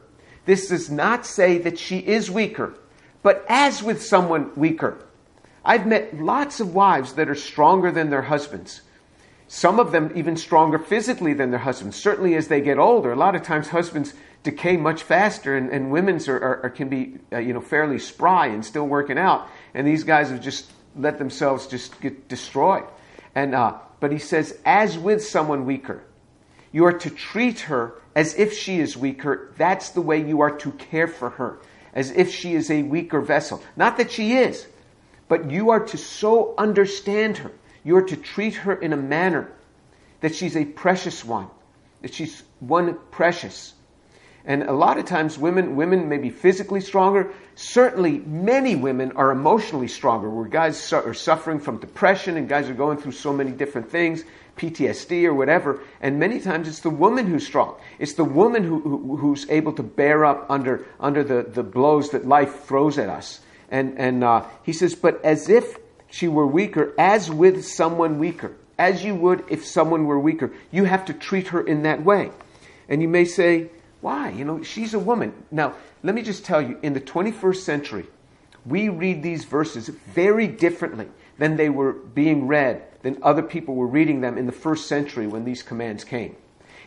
This 0.47 0.69
does 0.69 0.91
not 0.91 1.27
say 1.27 1.59
that 1.59 1.79
she 1.79 1.99
is 1.99 2.31
weaker, 2.31 2.75
but 3.25 3.45
as 3.49 3.83
with 3.83 4.01
someone 4.01 4.53
weaker. 4.55 5.05
I've 5.65 5.87
met 5.87 6.21
lots 6.21 6.61
of 6.61 6.73
wives 6.73 7.15
that 7.15 7.29
are 7.29 7.35
stronger 7.35 7.91
than 7.91 8.11
their 8.11 8.23
husbands 8.23 8.83
some 9.53 9.81
of 9.81 9.91
them 9.91 10.13
even 10.15 10.37
stronger 10.37 10.79
physically 10.79 11.35
than 11.35 11.51
their 11.51 11.59
husbands. 11.59 11.97
Certainly, 11.97 12.37
as 12.37 12.47
they 12.47 12.61
get 12.61 12.79
older, 12.79 13.11
a 13.11 13.17
lot 13.17 13.35
of 13.35 13.43
times 13.43 13.69
husbands 13.69 14.15
decay 14.45 14.77
much 14.77 15.03
faster, 15.03 15.57
and, 15.57 15.71
and 15.71 15.91
women's 15.91 16.29
are, 16.29 16.37
are, 16.37 16.67
are 16.67 16.71
can 16.71 16.89
be 16.89 17.19
uh, 17.33 17.39
you 17.39 17.53
know 17.53 17.61
fairly 17.61 17.99
spry 17.99 18.47
and 18.47 18.65
still 18.65 18.87
working 18.87 19.19
out. 19.19 19.49
And 19.75 19.85
these 19.85 20.05
guys 20.05 20.31
have 20.31 20.41
just 20.41 20.71
let 20.95 21.19
themselves 21.19 21.67
just 21.67 22.01
get 22.01 22.29
destroyed. 22.29 22.85
And 23.35 23.57
uh, 23.57 23.79
but 23.99 24.13
he 24.13 24.19
says, 24.19 24.57
as 24.65 24.97
with 24.97 25.25
someone 25.25 25.67
weaker, 25.67 26.05
you 26.71 26.85
are 26.85 26.97
to 27.01 27.11
treat 27.11 27.59
her 27.63 28.01
as 28.15 28.39
if 28.39 28.53
she 28.53 28.79
is 28.79 28.97
weaker. 28.97 29.53
That's 29.59 29.91
the 29.91 30.01
way 30.01 30.25
you 30.25 30.43
are 30.43 30.57
to 30.59 30.71
care 30.71 31.09
for 31.09 31.31
her, 31.31 31.59
as 31.93 32.13
if 32.13 32.33
she 32.33 32.55
is 32.55 32.71
a 32.71 32.85
weaker 32.85 33.21
vessel. 33.21 33.61
Not 33.75 33.97
that 33.97 34.13
she 34.13 34.35
is, 34.35 34.69
but 35.27 35.51
you 35.51 35.71
are 35.71 35.85
to 35.87 35.99
so 35.99 36.55
understand 36.57 37.39
her 37.39 37.51
you 37.85 37.97
are 37.97 38.03
to 38.03 38.17
treat 38.17 38.55
her 38.55 38.75
in 38.75 38.93
a 38.93 38.97
manner 38.97 39.51
that 40.21 40.35
she's 40.35 40.57
a 40.57 40.65
precious 40.65 41.25
one, 41.25 41.49
that 42.03 42.15
she's 42.15 42.43
one 42.61 42.99
precious. 43.11 43.75
And 44.45 44.63
a 44.63 44.73
lot 44.73 44.99
of 44.99 45.05
times 45.05 45.39
women, 45.39 45.77
women 45.77 46.09
may 46.09 46.19
be 46.19 46.31
physically 46.31 46.81
stronger. 46.81 47.33
Certainly 47.57 48.21
many 48.21 48.75
women 48.75 49.13
are 49.13 49.31
emotionally 49.31 49.89
stronger 49.89 50.31
where 50.31 50.47
guys 50.49 50.79
su- 50.79 50.97
are 50.97 51.15
suffering 51.15 51.61
from 51.61 51.79
depression 51.79 52.37
and 52.37 52.49
guys 52.49 52.69
are 52.71 52.75
going 52.75 52.97
through 52.97 53.13
so 53.13 53.35
many 53.35 53.51
different 53.51 53.91
things, 53.91 54.25
PTSD 54.57 55.25
or 55.25 55.35
whatever. 55.35 55.83
And 56.01 56.19
many 56.19 56.41
times 56.41 56.69
it's 56.69 56.81
the 56.81 56.91
woman 56.91 57.27
who's 57.27 57.47
strong. 57.47 57.77
It's 57.99 58.15
the 58.15 58.25
woman 58.25 58.65
who, 58.65 58.81
who, 58.81 59.17
who's 59.17 59.49
able 59.51 59.75
to 59.75 59.83
bear 59.83 60.25
up 60.25 60.47
under, 60.49 60.87
under 60.99 61.23
the, 61.23 61.43
the 61.43 61.63
blows 61.63 62.11
that 62.11 62.27
life 62.27 62.65
throws 62.65 62.97
at 62.99 63.11
us. 63.11 63.41
And, 63.71 63.99
and 63.99 64.25
uh, 64.25 64.47
he 64.63 64.73
says, 64.73 64.95
but 64.95 65.23
as 65.23 65.51
if 65.51 65.77
she 66.11 66.29
were 66.29 66.47
weaker, 66.47 66.93
as 66.99 67.31
with 67.31 67.65
someone 67.65 68.19
weaker, 68.19 68.57
as 68.79 69.05
you 69.05 69.15
would 69.15 69.45
if 69.49 69.65
someone 69.65 70.07
were 70.07 70.19
weaker. 70.19 70.53
You 70.71 70.85
have 70.85 71.05
to 71.07 71.15
treat 71.15 71.49
her 71.49 71.61
in 71.61 71.83
that 71.85 72.05
way. 72.05 72.31
And 72.89 73.01
you 73.01 73.09
may 73.09 73.25
say, 73.25 73.71
why? 74.01 74.31
You 74.31 74.45
know, 74.45 74.63
she's 74.63 74.95
a 74.95 74.99
woman. 74.99 75.33
Now, 75.51 75.75
let 76.03 76.15
me 76.15 76.23
just 76.23 76.45
tell 76.45 76.61
you, 76.61 76.79
in 76.83 76.95
the 76.95 77.01
21st 77.01 77.57
century, 77.57 78.07
we 78.67 78.89
read 78.89 79.23
these 79.23 79.45
verses 79.45 79.89
very 79.89 80.47
differently 80.47 81.09
than 81.39 81.57
they 81.57 81.69
were 81.69 81.93
being 81.93 82.47
read, 82.47 82.83
than 83.03 83.19
other 83.23 83.43
people 83.43 83.75
were 83.75 83.87
reading 83.87 84.21
them 84.21 84.37
in 84.37 84.47
the 84.47 84.53
first 84.53 84.87
century 84.87 85.27
when 85.27 85.45
these 85.45 85.63
commands 85.63 86.05
came. 86.05 86.37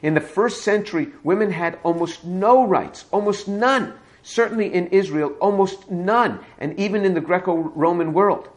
In 0.01 0.13
the 0.13 0.21
first 0.21 0.63
century, 0.63 1.07
women 1.23 1.51
had 1.51 1.79
almost 1.83 2.25
no 2.25 2.65
rights, 2.67 3.05
almost 3.11 3.47
none. 3.47 3.93
Certainly 4.21 4.73
in 4.73 4.87
Israel, 4.87 5.29
almost 5.39 5.89
none, 5.89 6.39
and 6.59 6.77
even 6.79 7.05
in 7.05 7.13
the 7.13 7.21
Greco 7.21 7.55
Roman 7.55 8.13
world. 8.13 8.49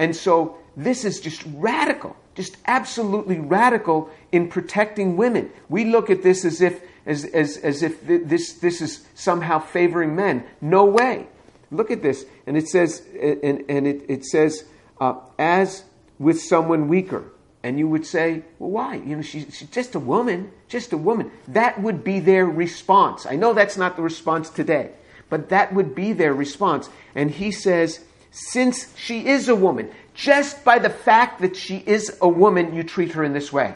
And 0.00 0.16
so 0.16 0.56
this 0.78 1.04
is 1.04 1.20
just 1.20 1.44
radical, 1.46 2.16
just 2.34 2.56
absolutely 2.64 3.38
radical 3.38 4.08
in 4.32 4.48
protecting 4.48 5.18
women. 5.18 5.50
We 5.68 5.84
look 5.84 6.08
at 6.08 6.22
this 6.22 6.46
as 6.46 6.62
if, 6.62 6.80
as, 7.04 7.26
as, 7.26 7.58
as 7.58 7.82
if 7.82 8.06
this, 8.06 8.54
this 8.54 8.80
is 8.80 9.06
somehow 9.14 9.58
favoring 9.58 10.16
men. 10.16 10.44
No 10.62 10.86
way. 10.86 11.26
Look 11.70 11.90
at 11.90 12.00
this. 12.00 12.24
And 12.46 12.56
it 12.56 12.66
says, 12.66 13.02
and, 13.12 13.62
and 13.68 13.86
it, 13.86 14.06
it 14.08 14.24
says, 14.24 14.64
uh, 14.98 15.16
as 15.38 15.84
with 16.18 16.40
someone 16.40 16.88
weaker. 16.88 17.24
And 17.62 17.78
you 17.78 17.86
would 17.86 18.06
say, 18.06 18.42
well, 18.58 18.70
why? 18.70 18.94
You 18.94 19.16
know, 19.16 19.22
she's, 19.22 19.54
she's 19.54 19.68
just 19.68 19.94
a 19.94 20.00
woman, 20.00 20.50
just 20.66 20.94
a 20.94 20.96
woman. 20.96 21.30
That 21.48 21.82
would 21.82 22.02
be 22.02 22.20
their 22.20 22.46
response. 22.46 23.26
I 23.26 23.36
know 23.36 23.52
that's 23.52 23.76
not 23.76 23.96
the 23.96 24.02
response 24.02 24.48
today, 24.48 24.92
but 25.28 25.50
that 25.50 25.74
would 25.74 25.94
be 25.94 26.14
their 26.14 26.32
response. 26.32 26.88
And 27.14 27.30
he 27.30 27.50
says, 27.50 28.00
since 28.30 28.96
she 28.96 29.26
is 29.26 29.48
a 29.48 29.56
woman, 29.56 29.90
just 30.14 30.64
by 30.64 30.78
the 30.78 30.90
fact 30.90 31.40
that 31.40 31.56
she 31.56 31.78
is 31.78 32.16
a 32.20 32.28
woman, 32.28 32.74
you 32.74 32.82
treat 32.82 33.12
her 33.12 33.24
in 33.24 33.32
this 33.32 33.52
way. 33.52 33.74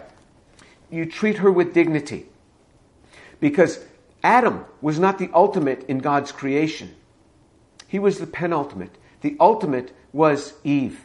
You 0.90 1.06
treat 1.06 1.38
her 1.38 1.50
with 1.50 1.74
dignity. 1.74 2.26
Because 3.40 3.84
Adam 4.22 4.64
was 4.80 4.98
not 4.98 5.18
the 5.18 5.30
ultimate 5.34 5.84
in 5.88 5.98
God's 5.98 6.32
creation. 6.32 6.94
He 7.88 7.98
was 7.98 8.18
the 8.18 8.26
penultimate. 8.26 8.96
The 9.20 9.36
ultimate 9.40 9.94
was 10.12 10.54
Eve. 10.64 11.04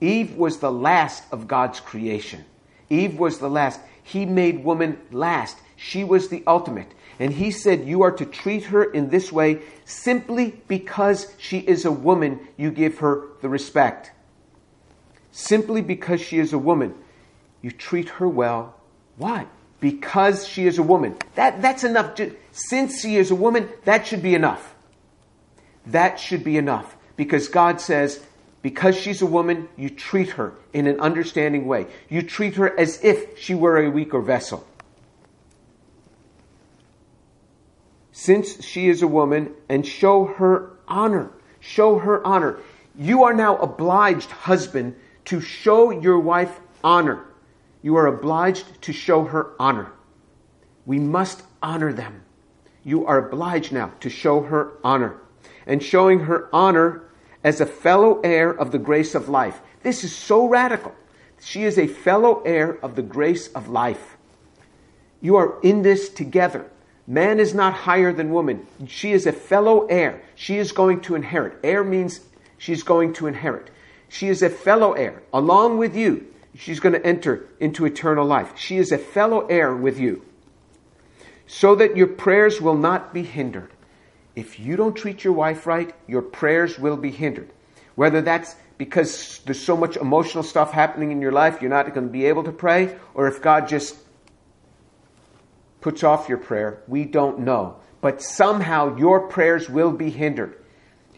Eve 0.00 0.34
was 0.36 0.58
the 0.58 0.72
last 0.72 1.24
of 1.32 1.48
God's 1.48 1.80
creation. 1.80 2.44
Eve 2.90 3.18
was 3.18 3.38
the 3.38 3.50
last. 3.50 3.80
He 4.02 4.26
made 4.26 4.64
woman 4.64 4.98
last. 5.10 5.58
She 5.76 6.04
was 6.04 6.28
the 6.28 6.42
ultimate. 6.46 6.92
And 7.18 7.32
he 7.32 7.50
said, 7.50 7.86
You 7.86 8.02
are 8.02 8.12
to 8.12 8.26
treat 8.26 8.64
her 8.64 8.84
in 8.84 9.08
this 9.08 9.32
way 9.32 9.62
simply 9.84 10.60
because 10.68 11.32
she 11.38 11.58
is 11.58 11.84
a 11.84 11.92
woman, 11.92 12.40
you 12.56 12.70
give 12.70 12.98
her 12.98 13.28
the 13.40 13.48
respect. 13.48 14.12
Simply 15.32 15.82
because 15.82 16.20
she 16.20 16.38
is 16.38 16.52
a 16.52 16.58
woman, 16.58 16.94
you 17.62 17.70
treat 17.70 18.08
her 18.08 18.28
well. 18.28 18.74
Why? 19.16 19.46
Because 19.80 20.46
she 20.46 20.66
is 20.66 20.78
a 20.78 20.82
woman. 20.82 21.16
That, 21.34 21.62
that's 21.62 21.84
enough. 21.84 22.18
Since 22.52 23.00
she 23.00 23.16
is 23.16 23.30
a 23.30 23.34
woman, 23.34 23.68
that 23.84 24.06
should 24.06 24.22
be 24.22 24.34
enough. 24.34 24.74
That 25.86 26.18
should 26.18 26.42
be 26.42 26.56
enough. 26.56 26.96
Because 27.16 27.48
God 27.48 27.80
says, 27.80 28.20
because 28.62 28.96
she's 28.96 29.22
a 29.22 29.26
woman, 29.26 29.68
you 29.76 29.90
treat 29.90 30.30
her 30.30 30.54
in 30.72 30.86
an 30.86 31.00
understanding 31.00 31.66
way. 31.66 31.86
You 32.08 32.22
treat 32.22 32.56
her 32.56 32.78
as 32.78 33.02
if 33.04 33.38
she 33.38 33.54
were 33.54 33.78
a 33.78 33.90
weaker 33.90 34.20
vessel. 34.20 34.66
Since 38.18 38.64
she 38.64 38.88
is 38.88 39.02
a 39.02 39.06
woman, 39.06 39.52
and 39.68 39.86
show 39.86 40.24
her 40.24 40.70
honor. 40.88 41.30
Show 41.60 41.98
her 41.98 42.26
honor. 42.26 42.58
You 42.98 43.24
are 43.24 43.34
now 43.34 43.58
obliged, 43.58 44.30
husband, 44.30 44.96
to 45.26 45.42
show 45.42 45.90
your 45.90 46.18
wife 46.18 46.58
honor. 46.82 47.26
You 47.82 47.94
are 47.96 48.06
obliged 48.06 48.80
to 48.80 48.92
show 48.94 49.24
her 49.24 49.50
honor. 49.60 49.92
We 50.86 50.98
must 50.98 51.42
honor 51.62 51.92
them. 51.92 52.22
You 52.82 53.04
are 53.04 53.18
obliged 53.18 53.70
now 53.70 53.92
to 54.00 54.08
show 54.08 54.40
her 54.40 54.72
honor. 54.82 55.20
And 55.66 55.82
showing 55.82 56.20
her 56.20 56.48
honor 56.54 57.02
as 57.44 57.60
a 57.60 57.66
fellow 57.66 58.22
heir 58.22 58.50
of 58.50 58.70
the 58.70 58.78
grace 58.78 59.14
of 59.14 59.28
life. 59.28 59.60
This 59.82 60.04
is 60.04 60.16
so 60.16 60.48
radical. 60.48 60.94
She 61.38 61.64
is 61.64 61.78
a 61.78 61.86
fellow 61.86 62.40
heir 62.46 62.78
of 62.82 62.96
the 62.96 63.02
grace 63.02 63.48
of 63.48 63.68
life. 63.68 64.16
You 65.20 65.36
are 65.36 65.60
in 65.60 65.82
this 65.82 66.08
together. 66.08 66.70
Man 67.06 67.38
is 67.38 67.54
not 67.54 67.72
higher 67.72 68.12
than 68.12 68.32
woman. 68.32 68.66
She 68.88 69.12
is 69.12 69.26
a 69.26 69.32
fellow 69.32 69.86
heir. 69.86 70.22
She 70.34 70.56
is 70.56 70.72
going 70.72 71.02
to 71.02 71.14
inherit. 71.14 71.58
Heir 71.62 71.84
means 71.84 72.20
she's 72.58 72.82
going 72.82 73.12
to 73.14 73.28
inherit. 73.28 73.70
She 74.08 74.28
is 74.28 74.42
a 74.42 74.50
fellow 74.50 74.92
heir. 74.92 75.22
Along 75.32 75.78
with 75.78 75.94
you, 75.94 76.26
she's 76.56 76.80
going 76.80 76.94
to 76.94 77.06
enter 77.06 77.48
into 77.60 77.86
eternal 77.86 78.26
life. 78.26 78.52
She 78.56 78.76
is 78.78 78.90
a 78.90 78.98
fellow 78.98 79.46
heir 79.46 79.74
with 79.74 80.00
you. 80.00 80.24
So 81.46 81.76
that 81.76 81.96
your 81.96 82.08
prayers 82.08 82.60
will 82.60 82.76
not 82.76 83.14
be 83.14 83.22
hindered. 83.22 83.70
If 84.34 84.58
you 84.58 84.76
don't 84.76 84.94
treat 84.94 85.22
your 85.22 85.32
wife 85.32 85.66
right, 85.66 85.94
your 86.08 86.22
prayers 86.22 86.78
will 86.78 86.96
be 86.96 87.10
hindered. 87.10 87.50
Whether 87.94 88.20
that's 88.20 88.56
because 88.78 89.40
there's 89.44 89.62
so 89.62 89.76
much 89.76 89.96
emotional 89.96 90.42
stuff 90.42 90.72
happening 90.72 91.12
in 91.12 91.22
your 91.22 91.32
life, 91.32 91.62
you're 91.62 91.70
not 91.70 91.94
going 91.94 92.06
to 92.06 92.12
be 92.12 92.26
able 92.26 92.44
to 92.44 92.52
pray, 92.52 92.96
or 93.14 93.28
if 93.28 93.40
God 93.40 93.68
just 93.68 93.96
puts 95.86 96.02
off 96.02 96.28
your 96.28 96.38
prayer, 96.38 96.82
we 96.88 97.04
don't 97.04 97.38
know. 97.38 97.76
But 98.00 98.20
somehow 98.20 98.96
your 98.96 99.28
prayers 99.28 99.70
will 99.70 99.92
be 99.92 100.10
hindered. 100.10 100.60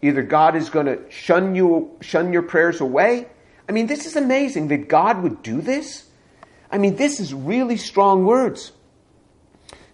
Either 0.02 0.22
God 0.22 0.56
is 0.56 0.68
going 0.68 0.84
to 0.84 1.10
shun 1.10 1.54
you, 1.54 1.96
shun 2.02 2.34
your 2.34 2.42
prayers 2.42 2.82
away. 2.82 3.28
I 3.66 3.72
mean, 3.72 3.86
this 3.86 4.04
is 4.04 4.14
amazing 4.14 4.68
that 4.68 4.86
God 4.86 5.22
would 5.22 5.42
do 5.42 5.62
this. 5.62 6.06
I 6.70 6.76
mean, 6.76 6.96
this 6.96 7.18
is 7.18 7.32
really 7.32 7.78
strong 7.78 8.26
words. 8.26 8.72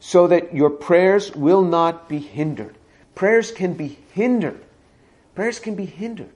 So 0.01 0.27
that 0.27 0.57
your 0.57 0.71
prayers 0.71 1.31
will 1.31 1.63
not 1.63 2.09
be 2.09 2.19
hindered. 2.19 2.77
Prayers 3.15 3.53
can 3.53 3.75
be 3.75 3.99
hindered. 4.13 4.61
Prayers 5.37 5.61
can 5.61 5.77
be 5.77 5.87
hindered 5.87 6.33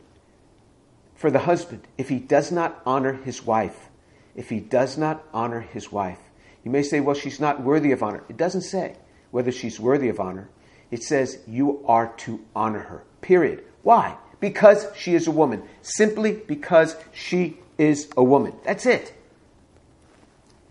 for 1.16 1.33
the 1.33 1.40
husband 1.40 1.88
if 1.99 2.09
he 2.09 2.21
does 2.21 2.52
not 2.52 2.80
honor 2.87 3.14
his 3.14 3.45
wife. 3.45 3.88
If 4.37 4.49
he 4.49 4.61
does 4.61 4.97
not 4.97 5.25
honor 5.35 5.59
his 5.59 5.90
wife. 5.90 6.21
You 6.65 6.71
may 6.71 6.83
say, 6.83 7.00
well, 7.00 7.15
she's 7.15 7.41
not 7.41 7.62
worthy 7.62 7.93
of 7.93 8.03
honor. 8.03 8.25
It 8.29 8.37
doesn't 8.37 8.62
say 8.62 8.97
whether 9.31 9.53
she's 9.53 9.79
worthy 9.79 10.09
of 10.09 10.21
honor. 10.21 10.49
It 10.91 11.03
says 11.03 11.38
you 11.47 11.85
are 11.87 12.12
to 12.19 12.45
honor 12.57 12.81
her. 12.81 13.05
Period. 13.21 13.65
Why? 13.83 14.17
Because 14.41 14.87
she 14.97 15.15
is 15.15 15.27
a 15.27 15.31
woman. 15.31 15.62
Simply 15.83 16.33
because 16.33 16.97
she 17.12 17.59
is 17.77 18.09
a 18.17 18.23
woman. 18.23 18.55
That's 18.65 18.87
it. 18.87 19.15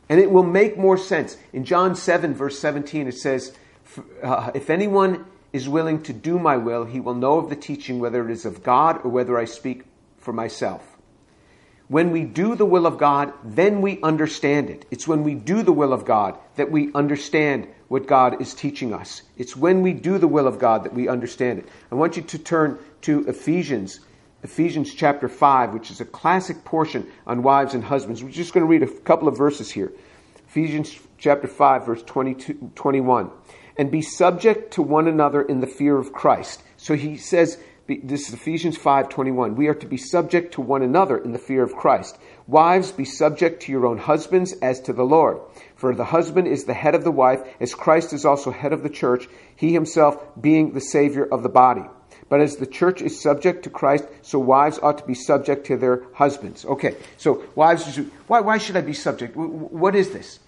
And 0.10 0.20
it 0.20 0.32
will 0.32 0.44
make 0.44 0.78
more 0.78 0.98
sense. 0.98 1.38
In 1.52 1.66
John 1.66 1.96
7, 1.96 2.34
verse 2.34 2.60
17, 2.60 3.08
it 3.08 3.18
says, 3.18 3.54
uh, 4.24 4.52
If 4.56 4.70
anyone 4.70 5.26
is 5.52 5.68
willing 5.68 6.02
to 6.04 6.14
do 6.14 6.40
my 6.40 6.58
will, 6.58 6.86
he 6.86 7.00
will 7.00 7.14
know 7.14 7.38
of 7.38 7.50
the 7.50 7.56
teaching 7.56 8.00
whether 8.00 8.28
it 8.28 8.32
is 8.32 8.46
of 8.46 8.64
God 8.64 9.02
or 9.04 9.12
whether 9.12 9.38
I 9.38 9.46
speak 9.46 9.84
for 10.18 10.34
myself. 10.34 10.97
When 11.88 12.12
we 12.12 12.26
do 12.26 12.56
the 12.56 12.66
will 12.66 12.86
of 12.86 12.98
God, 12.98 13.32
then 13.44 13.82
we 13.82 14.02
understand 14.02 14.70
it. 14.70 14.86
It's 14.92 15.08
when 15.08 15.24
we 15.24 15.36
do 15.36 15.64
the 15.64 15.72
will 15.72 15.94
of 15.94 16.04
God 16.04 16.38
that 16.56 16.70
we 16.70 16.92
understand 16.94 17.68
what 17.88 18.08
God 18.08 18.42
is 18.42 18.54
teaching 18.54 18.94
us. 18.94 19.22
It's 19.38 19.56
when 19.56 19.82
we 19.82 19.94
do 19.94 20.18
the 20.18 20.28
will 20.28 20.48
of 20.48 20.60
God 20.60 20.84
that 20.84 20.94
we 20.94 21.08
understand 21.08 21.60
it. 21.60 21.70
I 21.90 21.96
want 21.96 22.18
you 22.18 22.24
to 22.24 22.38
turn 22.38 22.78
to 23.04 23.26
Ephesians, 23.30 24.02
Ephesians 24.44 24.94
chapter 24.94 25.30
5, 25.30 25.74
which 25.74 25.90
is 25.90 26.02
a 26.02 26.06
classic 26.06 26.66
portion 26.66 27.08
on 27.26 27.42
wives 27.42 27.74
and 27.74 27.84
husbands. 27.84 28.22
We're 28.22 28.32
just 28.32 28.54
going 28.54 28.66
to 28.66 28.70
read 28.70 28.84
a 28.84 29.00
couple 29.02 29.30
of 29.30 29.38
verses 29.38 29.72
here. 29.72 29.94
Ephesians 30.50 31.00
chapter 31.18 31.48
5, 31.48 31.86
verse 31.86 32.04
22, 32.04 32.72
21 32.76 33.32
and 33.78 33.92
be 33.92 34.02
subject 34.02 34.74
to 34.74 34.82
one 34.82 35.08
another 35.08 35.42
in 35.42 35.60
the 35.60 35.68
fear 35.68 35.98
of 35.98 36.12
Christ. 36.12 36.64
So 36.78 36.96
he 36.96 37.18
says, 37.18 37.60
this 37.88 38.28
is 38.28 38.34
Ephesians 38.34 38.78
5:21. 38.78 39.56
We 39.56 39.68
are 39.68 39.74
to 39.76 39.86
be 39.86 39.98
subject 39.98 40.54
to 40.54 40.62
one 40.62 40.82
another 40.82 41.18
in 41.18 41.32
the 41.32 41.40
fear 41.40 41.64
of 41.64 41.76
Christ. 41.76 42.18
Wives, 42.48 42.92
be 42.92 43.06
subject 43.06 43.64
to 43.64 43.72
your 43.72 43.86
own 43.86 43.98
husbands 43.98 44.54
as 44.62 44.80
to 44.82 44.94
the 44.94 45.04
Lord. 45.04 45.40
For 45.76 45.96
the 45.96 46.06
husband 46.06 46.48
is 46.48 46.66
the 46.66 46.74
head 46.74 46.96
of 46.96 47.04
the 47.04 47.12
wife, 47.12 47.42
as 47.60 47.74
Christ 47.74 48.14
is 48.14 48.26
also 48.26 48.52
head 48.52 48.74
of 48.74 48.84
the 48.84 48.90
church, 48.90 49.28
he 49.56 49.74
himself 49.74 50.18
being 50.40 50.74
the 50.74 50.82
savior 50.82 51.26
of 51.26 51.44
the 51.44 51.50
body. 51.50 51.84
But 52.30 52.42
as 52.42 52.58
the 52.58 52.66
church 52.66 53.02
is 53.02 53.22
subject 53.22 53.64
to 53.64 53.70
Christ, 53.70 54.06
so 54.22 54.38
wives 54.38 54.80
ought 54.84 54.98
to 54.98 55.06
be 55.06 55.14
subject 55.14 55.68
to 55.68 55.78
their 55.78 56.04
husbands. 56.14 56.66
Okay, 56.66 56.96
so 57.18 57.44
wives, 57.56 57.98
why, 58.28 58.42
why 58.42 58.58
should 58.58 58.76
I 58.76 58.82
be 58.82 58.94
subject? 58.94 59.36
What 59.36 59.96
is 59.96 60.12
this? 60.12 60.40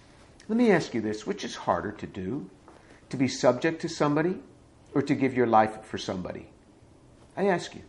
Let 0.50 0.58
me 0.58 0.72
ask 0.72 0.94
you 0.94 1.02
this 1.02 1.26
which 1.26 1.44
is 1.46 1.56
harder 1.56 1.92
to 1.94 2.08
do? 2.08 2.50
to 3.10 3.18
be 3.18 3.28
subject 3.28 3.82
to 3.82 3.90
somebody 3.90 4.36
or 4.94 5.02
to 5.02 5.16
give 5.16 5.36
your 5.36 5.48
life 5.48 5.84
for 5.86 5.98
somebody? 5.98 6.48
I 7.40 7.46
ask 7.46 7.74
you. 7.74 7.84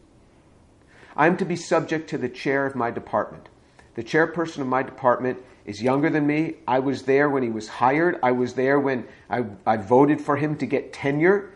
I'm 1.16 1.36
to 1.38 1.44
be 1.44 1.56
subject 1.56 2.08
to 2.10 2.18
the 2.18 2.28
chair 2.28 2.66
of 2.66 2.76
my 2.76 2.92
department. 2.92 3.48
The 3.96 4.04
chairperson 4.04 4.60
of 4.60 4.68
my 4.68 4.84
department 4.84 5.42
is 5.64 5.82
younger 5.82 6.08
than 6.08 6.24
me. 6.24 6.54
I 6.68 6.78
was 6.78 7.02
there 7.02 7.28
when 7.28 7.42
he 7.42 7.50
was 7.50 7.66
hired. 7.66 8.20
I 8.22 8.30
was 8.30 8.54
there 8.54 8.78
when 8.78 9.08
I, 9.28 9.46
I 9.66 9.76
voted 9.76 10.20
for 10.20 10.36
him 10.36 10.56
to 10.58 10.66
get 10.66 10.92
tenure. 10.92 11.50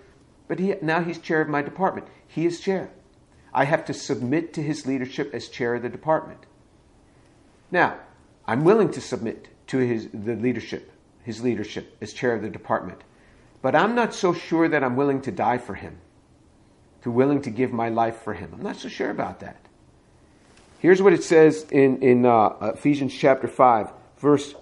But 0.49 0.59
he, 0.59 0.75
now 0.83 1.03
he's 1.03 1.19
chair 1.19 1.41
of 1.41 1.49
my 1.49 1.63
department. 1.63 2.09
He 2.27 2.47
is 2.47 2.59
chair. 2.59 2.91
I 3.53 3.65
have 3.65 3.85
to 3.85 3.95
submit 3.95 4.53
to 4.55 4.63
his 4.63 4.87
leadership 4.87 5.33
as 5.33 5.49
chair 5.49 5.77
of 5.77 5.83
the 5.83 5.89
department. 5.89 6.41
Now, 7.71 8.01
I'm 8.45 8.65
willing 8.65 8.91
to 8.91 9.01
submit 9.01 9.51
to 9.69 9.79
his 9.79 10.09
the 10.13 10.35
leadership, 10.35 10.91
his 11.23 11.45
leadership 11.45 11.97
as 12.01 12.13
chair 12.13 12.35
of 12.35 12.43
the 12.43 12.51
department. 12.51 13.03
But 13.63 13.77
I'm 13.77 13.95
not 13.95 14.15
so 14.15 14.35
sure 14.35 14.69
that 14.69 14.83
I'm 14.83 14.97
willing 14.97 15.23
to 15.23 15.31
die 15.31 15.59
for 15.59 15.75
him, 15.75 15.99
to 17.05 17.11
willing 17.11 17.43
to 17.43 17.51
give 17.51 17.71
my 17.71 17.91
life 17.91 18.23
for 18.23 18.33
him. 18.33 18.51
I'm 18.55 18.63
not 18.63 18.77
so 18.77 18.89
sure 18.89 19.11
about 19.11 19.41
that. 19.41 19.57
Here's 20.81 21.03
what 21.03 21.13
it 21.13 21.23
says 21.23 21.65
in, 21.71 22.03
in 22.03 22.27
uh, 22.27 22.73
Ephesians 22.75 23.15
chapter 23.15 23.47
5, 23.47 23.91
verse 24.19 24.55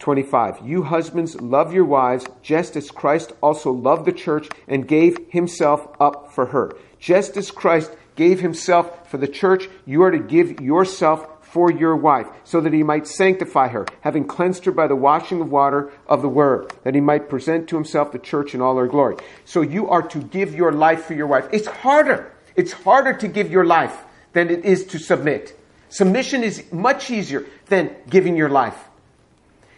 25. 0.00 0.66
You 0.66 0.82
husbands, 0.82 1.40
love 1.40 1.72
your 1.72 1.84
wives, 1.84 2.26
just 2.42 2.76
as 2.76 2.90
Christ 2.90 3.32
also 3.40 3.70
loved 3.70 4.04
the 4.04 4.12
church 4.12 4.48
and 4.66 4.86
gave 4.86 5.16
himself 5.30 5.86
up 6.00 6.32
for 6.32 6.46
her. 6.46 6.72
Just 6.98 7.36
as 7.36 7.52
Christ 7.52 7.92
gave 8.16 8.40
himself 8.40 9.08
for 9.08 9.18
the 9.18 9.28
church, 9.28 9.68
you 9.86 10.02
are 10.02 10.10
to 10.10 10.18
give 10.18 10.60
yourself 10.60 11.37
for 11.50 11.70
your 11.70 11.96
wife, 11.96 12.26
so 12.44 12.60
that 12.60 12.72
he 12.72 12.82
might 12.82 13.06
sanctify 13.06 13.68
her, 13.68 13.86
having 14.02 14.26
cleansed 14.26 14.64
her 14.64 14.72
by 14.72 14.86
the 14.86 14.96
washing 14.96 15.40
of 15.40 15.50
water 15.50 15.90
of 16.06 16.22
the 16.22 16.28
word, 16.28 16.72
that 16.84 16.94
he 16.94 17.00
might 17.00 17.28
present 17.28 17.68
to 17.68 17.76
himself 17.76 18.12
the 18.12 18.18
church 18.18 18.54
in 18.54 18.60
all 18.60 18.76
her 18.76 18.86
glory. 18.86 19.16
So 19.44 19.62
you 19.62 19.88
are 19.88 20.02
to 20.08 20.18
give 20.20 20.54
your 20.54 20.72
life 20.72 21.04
for 21.04 21.14
your 21.14 21.26
wife. 21.26 21.48
It's 21.52 21.66
harder. 21.66 22.32
It's 22.56 22.72
harder 22.72 23.14
to 23.14 23.28
give 23.28 23.50
your 23.50 23.64
life 23.64 23.96
than 24.32 24.50
it 24.50 24.64
is 24.64 24.86
to 24.86 24.98
submit. 24.98 25.58
Submission 25.88 26.44
is 26.44 26.70
much 26.72 27.10
easier 27.10 27.46
than 27.66 27.94
giving 28.08 28.36
your 28.36 28.50
life. 28.50 28.76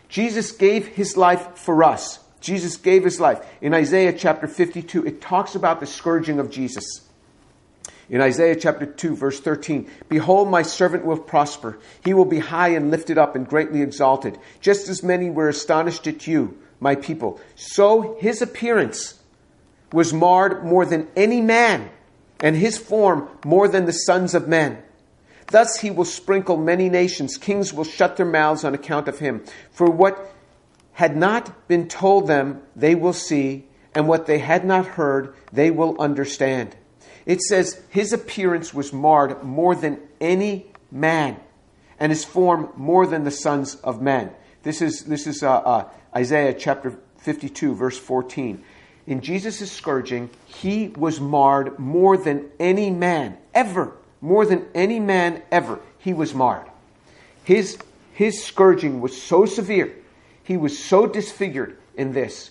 Jesus 0.09 0.51
gave 0.51 0.89
his 0.89 1.17
life 1.17 1.57
for 1.57 1.85
us. 1.85 2.19
Jesus 2.41 2.77
gave 2.77 3.05
his 3.05 3.21
life. 3.21 3.47
In 3.61 3.75
Isaiah 3.75 4.13
chapter 4.13 4.49
52, 4.49 5.07
it 5.07 5.21
talks 5.21 5.55
about 5.55 5.79
the 5.79 5.87
scourging 5.87 6.41
of 6.41 6.51
Jesus. 6.51 7.03
In 8.11 8.21
Isaiah 8.21 8.57
chapter 8.57 8.87
2, 8.87 9.15
verse 9.15 9.39
13, 9.39 9.89
Behold, 10.09 10.51
my 10.51 10.63
servant 10.63 11.05
will 11.05 11.17
prosper. 11.17 11.79
He 12.05 12.13
will 12.13 12.25
be 12.25 12.41
high 12.41 12.71
and 12.71 12.91
lifted 12.91 13.19
up 13.19 13.37
and 13.37 13.49
greatly 13.49 13.83
exalted. 13.83 14.37
Just 14.61 14.89
as 14.89 15.05
many 15.05 15.31
were 15.31 15.49
astonished 15.49 16.09
at 16.09 16.27
you, 16.27 16.59
my 16.81 16.97
people, 16.97 17.41
so 17.55 18.17
his 18.19 18.43
appearance 18.43 19.21
was 19.93 20.13
marred 20.13 20.65
more 20.65 20.85
than 20.85 21.07
any 21.15 21.41
man, 21.41 21.89
and 22.43 22.57
his 22.57 22.79
form 22.79 23.29
more 23.45 23.69
than 23.69 23.85
the 23.85 23.93
sons 23.93 24.35
of 24.35 24.49
men. 24.49 24.83
Thus 25.49 25.79
he 25.81 25.91
will 25.91 26.05
sprinkle 26.05 26.57
many 26.57 26.89
nations. 26.89 27.37
Kings 27.37 27.73
will 27.73 27.85
shut 27.85 28.17
their 28.17 28.27
mouths 28.27 28.65
on 28.65 28.75
account 28.75 29.09
of 29.09 29.19
him. 29.19 29.45
For 29.71 29.89
what 29.89 30.33
had 30.93 31.17
not 31.17 31.69
been 31.69 31.87
told 31.87 32.27
them, 32.27 32.63
they 32.75 32.95
will 32.95 33.13
see, 33.13 33.67
and 33.95 34.09
what 34.09 34.27
they 34.27 34.39
had 34.39 34.65
not 34.65 34.87
heard, 34.87 35.35
they 35.53 35.71
will 35.71 36.01
understand. 36.01 36.77
It 37.31 37.43
says, 37.43 37.81
His 37.91 38.13
appearance 38.13 38.75
was 38.75 38.93
marred 38.93 39.45
more 39.45 39.77
than 39.77 40.01
any 40.21 40.67
man, 40.91 41.37
and 42.01 42.11
his 42.11 42.25
form 42.25 42.71
more 42.75 43.07
than 43.07 43.23
the 43.23 43.31
sons 43.31 43.77
of 43.77 44.03
men. 44.03 44.33
This 44.65 44.83
is, 44.83 45.05
this 45.05 45.29
is 45.29 45.45
uh, 45.45 45.59
uh, 45.59 45.89
Isaiah 46.13 46.55
chapter 46.55 46.99
52, 47.19 47.77
verse 47.77 47.97
14. 47.97 48.65
In 49.07 49.21
Jesus' 49.21 49.71
scourging, 49.71 50.29
he 50.45 50.89
was 50.89 51.21
marred 51.21 51.79
more 51.79 52.17
than 52.17 52.51
any 52.59 52.91
man 52.91 53.39
ever. 53.55 53.93
More 54.21 54.45
than 54.45 54.67
any 54.75 54.99
man 54.99 55.41
ever, 55.53 55.79
he 55.99 56.13
was 56.13 56.35
marred. 56.35 56.67
His, 57.45 57.79
his 58.13 58.43
scourging 58.43 59.01
was 59.01 59.23
so 59.23 59.47
severe, 59.47 59.95
he 60.43 60.57
was 60.57 60.77
so 60.77 61.07
disfigured 61.07 61.79
in 61.95 62.13
this. 62.13 62.51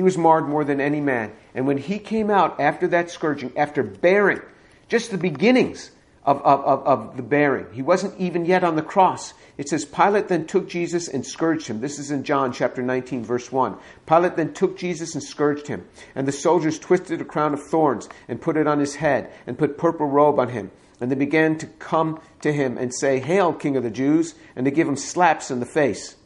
He 0.00 0.02
was 0.02 0.16
marred 0.16 0.48
more 0.48 0.64
than 0.64 0.80
any 0.80 1.02
man. 1.02 1.30
And 1.54 1.66
when 1.66 1.76
he 1.76 1.98
came 1.98 2.30
out 2.30 2.58
after 2.58 2.88
that 2.88 3.10
scourging, 3.10 3.52
after 3.54 3.82
bearing 3.82 4.40
just 4.88 5.10
the 5.10 5.18
beginnings 5.18 5.90
of, 6.24 6.40
of, 6.40 6.64
of, 6.64 6.86
of, 6.86 7.16
the 7.18 7.22
bearing, 7.22 7.66
he 7.74 7.82
wasn't 7.82 8.18
even 8.18 8.46
yet 8.46 8.64
on 8.64 8.76
the 8.76 8.82
cross. 8.82 9.34
It 9.58 9.68
says, 9.68 9.84
Pilate 9.84 10.28
then 10.28 10.46
took 10.46 10.70
Jesus 10.70 11.06
and 11.06 11.26
scourged 11.26 11.66
him. 11.66 11.82
This 11.82 11.98
is 11.98 12.10
in 12.10 12.24
John 12.24 12.50
chapter 12.50 12.80
19, 12.80 13.26
verse 13.26 13.52
1. 13.52 13.76
Pilate 14.06 14.36
then 14.36 14.54
took 14.54 14.78
Jesus 14.78 15.14
and 15.14 15.22
scourged 15.22 15.66
him. 15.66 15.86
And 16.14 16.26
the 16.26 16.32
soldiers 16.32 16.78
twisted 16.78 17.20
a 17.20 17.24
crown 17.26 17.52
of 17.52 17.62
thorns 17.62 18.08
and 18.26 18.40
put 18.40 18.56
it 18.56 18.66
on 18.66 18.80
his 18.80 18.94
head 18.94 19.30
and 19.46 19.58
put 19.58 19.76
purple 19.76 20.06
robe 20.06 20.38
on 20.38 20.48
him. 20.48 20.70
And 20.98 21.10
they 21.10 21.14
began 21.14 21.58
to 21.58 21.66
come 21.66 22.22
to 22.40 22.50
him 22.50 22.78
and 22.78 22.94
say, 22.94 23.20
Hail, 23.20 23.52
King 23.52 23.76
of 23.76 23.82
the 23.82 23.90
Jews! 23.90 24.34
And 24.56 24.64
to 24.64 24.70
give 24.70 24.88
him 24.88 24.96
slaps 24.96 25.50
in 25.50 25.60
the 25.60 25.66
face. 25.66 26.16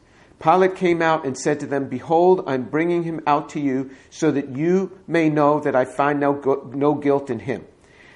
Pilate 0.41 0.77
came 0.77 1.01
out 1.01 1.25
and 1.25 1.39
said 1.39 1.61
to 1.61 1.67
them, 1.67 1.89
Behold, 1.89 2.45
I'm 2.47 2.65
bringing 2.65 3.05
him 3.05 3.21
out 3.27 3.49
to 3.51 3.61
you 3.61 3.91
so 4.11 4.31
that 4.31 4.51
you 4.51 4.99
may 5.07 5.29
know 5.29 5.61
that 5.61 5.77
I 5.77 5.85
find 5.85 6.21
no, 6.21 6.71
no 6.75 6.95
guilt 6.95 7.31
in 7.31 7.41
him. 7.41 7.65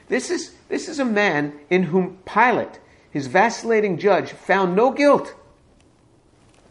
This 0.09 0.31
is, 0.31 0.55
this 0.69 0.89
is 0.89 0.99
a 0.99 1.05
man 1.05 1.59
in 1.71 1.85
whom 1.85 2.19
Pilate, 2.25 2.81
his 3.11 3.27
vacillating 3.27 3.99
judge, 3.99 4.33
found 4.33 4.75
no 4.75 4.91
guilt. 4.91 5.35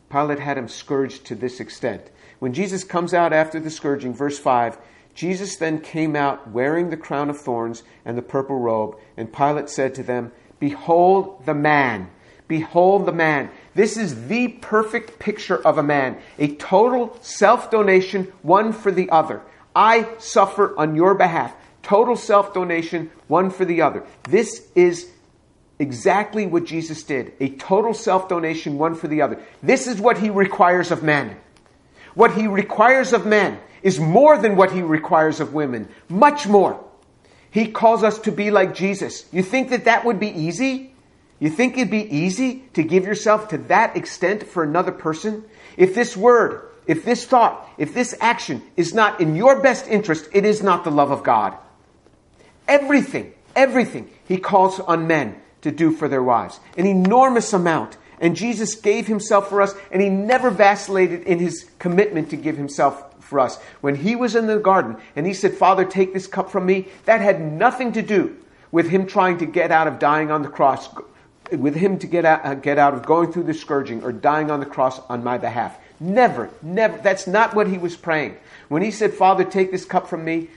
Pilate 0.09 0.39
had 0.39 0.57
him 0.57 0.67
scourged 0.67 1.25
to 1.25 1.35
this 1.35 1.59
extent. 1.59 2.09
When 2.39 2.53
Jesus 2.53 2.83
comes 2.83 3.13
out 3.13 3.33
after 3.33 3.59
the 3.59 3.71
scourging, 3.71 4.13
verse 4.13 4.39
5, 4.39 4.77
Jesus 5.13 5.55
then 5.55 5.81
came 5.81 6.15
out 6.15 6.51
wearing 6.51 6.89
the 6.89 6.97
crown 6.97 7.29
of 7.29 7.39
thorns 7.39 7.83
and 8.05 8.17
the 8.17 8.21
purple 8.21 8.59
robe, 8.59 8.95
and 9.17 9.33
Pilate 9.33 9.69
said 9.69 9.95
to 9.95 10.03
them, 10.03 10.31
Behold 10.59 11.45
the 11.45 11.55
man. 11.55 12.09
Behold 12.47 13.05
the 13.05 13.11
man. 13.11 13.49
This 13.75 13.97
is 13.97 14.27
the 14.27 14.47
perfect 14.47 15.19
picture 15.19 15.57
of 15.57 15.77
a 15.77 15.83
man. 15.83 16.17
A 16.39 16.55
total 16.55 17.17
self 17.21 17.69
donation, 17.69 18.31
one 18.41 18.73
for 18.73 18.91
the 18.91 19.09
other. 19.09 19.41
I 19.75 20.07
suffer 20.17 20.77
on 20.77 20.95
your 20.95 21.13
behalf. 21.13 21.53
Total 21.83 22.15
self 22.15 22.53
donation, 22.53 23.11
one 23.27 23.49
for 23.49 23.65
the 23.65 23.81
other. 23.81 24.03
This 24.29 24.67
is 24.75 25.09
exactly 25.79 26.47
what 26.47 26.65
Jesus 26.65 27.03
did. 27.03 27.33
A 27.39 27.49
total 27.49 27.93
self 27.93 28.29
donation, 28.29 28.77
one 28.77 28.95
for 28.95 29.07
the 29.07 29.21
other. 29.21 29.39
This 29.61 29.87
is 29.87 29.99
what 29.99 30.17
he 30.17 30.29
requires 30.29 30.91
of 30.91 31.03
men. 31.03 31.37
What 32.13 32.33
he 32.33 32.47
requires 32.47 33.13
of 33.13 33.25
men 33.25 33.59
is 33.83 33.99
more 33.99 34.37
than 34.37 34.55
what 34.55 34.71
he 34.71 34.81
requires 34.81 35.39
of 35.39 35.53
women. 35.53 35.87
Much 36.09 36.47
more. 36.47 36.83
He 37.51 37.71
calls 37.71 38.03
us 38.03 38.19
to 38.19 38.31
be 38.31 38.51
like 38.51 38.73
Jesus. 38.73 39.25
You 39.31 39.43
think 39.43 39.69
that 39.69 39.85
that 39.85 40.05
would 40.05 40.19
be 40.19 40.29
easy? 40.29 40.93
You 41.39 41.49
think 41.49 41.77
it'd 41.77 41.91
be 41.91 42.15
easy 42.15 42.63
to 42.73 42.83
give 42.83 43.05
yourself 43.05 43.49
to 43.49 43.57
that 43.59 43.95
extent 43.95 44.47
for 44.47 44.63
another 44.63 44.91
person? 44.91 45.43
If 45.75 45.93
this 45.93 46.17
word, 46.17 46.67
if 46.87 47.05
this 47.05 47.25
thought, 47.25 47.69
if 47.77 47.93
this 47.93 48.15
action 48.19 48.63
is 48.75 48.93
not 48.93 49.21
in 49.21 49.35
your 49.35 49.61
best 49.61 49.87
interest, 49.87 50.29
it 50.33 50.45
is 50.45 50.63
not 50.63 50.83
the 50.83 50.91
love 50.91 51.11
of 51.11 51.23
God. 51.23 51.55
Everything, 52.67 53.33
everything 53.55 54.09
he 54.27 54.37
calls 54.37 54.79
on 54.79 55.07
men 55.07 55.35
to 55.61 55.71
do 55.71 55.91
for 55.91 56.07
their 56.07 56.23
wives. 56.23 56.59
An 56.77 56.85
enormous 56.85 57.53
amount. 57.53 57.97
And 58.19 58.35
Jesus 58.35 58.73
gave 58.73 59.05
himself 59.05 59.47
for 59.47 59.61
us, 59.61 59.75
and 59.91 60.01
he 60.01 60.09
never 60.09 60.49
vacillated 60.49 61.23
in 61.23 61.37
his 61.37 61.69
commitment 61.77 62.31
to 62.31 62.35
give 62.35 62.57
himself 62.57 63.03
for 63.23 63.39
us. 63.39 63.57
When 63.81 63.93
he 63.93 64.15
was 64.15 64.35
in 64.35 64.47
the 64.47 64.57
garden 64.57 64.97
and 65.15 65.27
he 65.27 65.33
said, 65.33 65.53
Father, 65.53 65.85
take 65.85 66.13
this 66.13 66.25
cup 66.25 66.49
from 66.49 66.65
me, 66.65 66.87
that 67.05 67.21
had 67.21 67.39
nothing 67.41 67.91
to 67.93 68.01
do 68.01 68.35
with 68.71 68.89
him 68.89 69.05
trying 69.05 69.37
to 69.37 69.45
get 69.45 69.71
out 69.71 69.87
of 69.87 69.99
dying 69.99 70.31
on 70.31 70.41
the 70.41 70.49
cross, 70.49 70.89
with 71.51 71.75
him 71.75 71.99
to 71.99 72.07
get 72.07 72.25
out, 72.25 72.45
uh, 72.45 72.53
get 72.55 72.77
out 72.77 72.93
of 72.93 73.05
going 73.05 73.31
through 73.31 73.43
the 73.43 73.53
scourging 73.53 74.03
or 74.03 74.11
dying 74.11 74.51
on 74.51 74.59
the 74.59 74.65
cross 74.65 74.99
on 75.09 75.23
my 75.23 75.37
behalf. 75.37 75.77
Never, 75.99 76.49
never. 76.61 76.97
That's 76.97 77.27
not 77.27 77.55
what 77.55 77.67
he 77.67 77.77
was 77.77 77.95
praying. 77.95 78.37
When 78.67 78.81
he 78.81 78.91
said, 78.91 79.13
Father, 79.13 79.43
take 79.43 79.71
this 79.71 79.85
cup 79.85 80.07
from 80.07 80.23
me, 80.23 80.49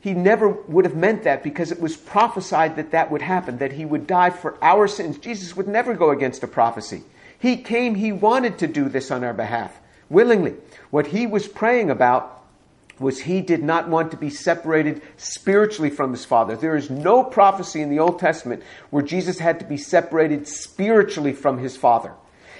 he 0.00 0.14
never 0.14 0.48
would 0.48 0.84
have 0.84 0.96
meant 0.96 1.22
that 1.22 1.44
because 1.44 1.70
it 1.70 1.80
was 1.80 1.96
prophesied 1.96 2.76
that 2.76 2.90
that 2.90 3.10
would 3.10 3.22
happen, 3.22 3.58
that 3.58 3.72
he 3.72 3.84
would 3.84 4.06
die 4.06 4.30
for 4.30 4.58
our 4.62 4.88
sins. 4.88 5.16
Jesus 5.16 5.56
would 5.56 5.68
never 5.68 5.94
go 5.94 6.10
against 6.10 6.42
a 6.42 6.48
prophecy. 6.48 7.04
He 7.38 7.56
came, 7.56 7.94
he 7.94 8.10
wanted 8.12 8.58
to 8.58 8.66
do 8.66 8.88
this 8.88 9.10
on 9.10 9.22
our 9.22 9.32
behalf, 9.32 9.78
willingly. 10.10 10.54
What 10.90 11.06
he 11.06 11.26
was 11.26 11.46
praying 11.46 11.88
about 11.90 12.41
was 13.02 13.20
he 13.20 13.40
did 13.40 13.62
not 13.62 13.88
want 13.88 14.10
to 14.12 14.16
be 14.16 14.30
separated 14.30 15.02
spiritually 15.16 15.90
from 15.90 16.12
his 16.12 16.24
Father. 16.24 16.56
There 16.56 16.76
is 16.76 16.88
no 16.88 17.22
prophecy 17.22 17.82
in 17.82 17.90
the 17.90 17.98
Old 17.98 18.18
Testament 18.18 18.62
where 18.90 19.02
Jesus 19.02 19.38
had 19.38 19.58
to 19.60 19.66
be 19.66 19.76
separated 19.76 20.48
spiritually 20.48 21.32
from 21.32 21.58
his 21.58 21.76
Father. 21.76 22.14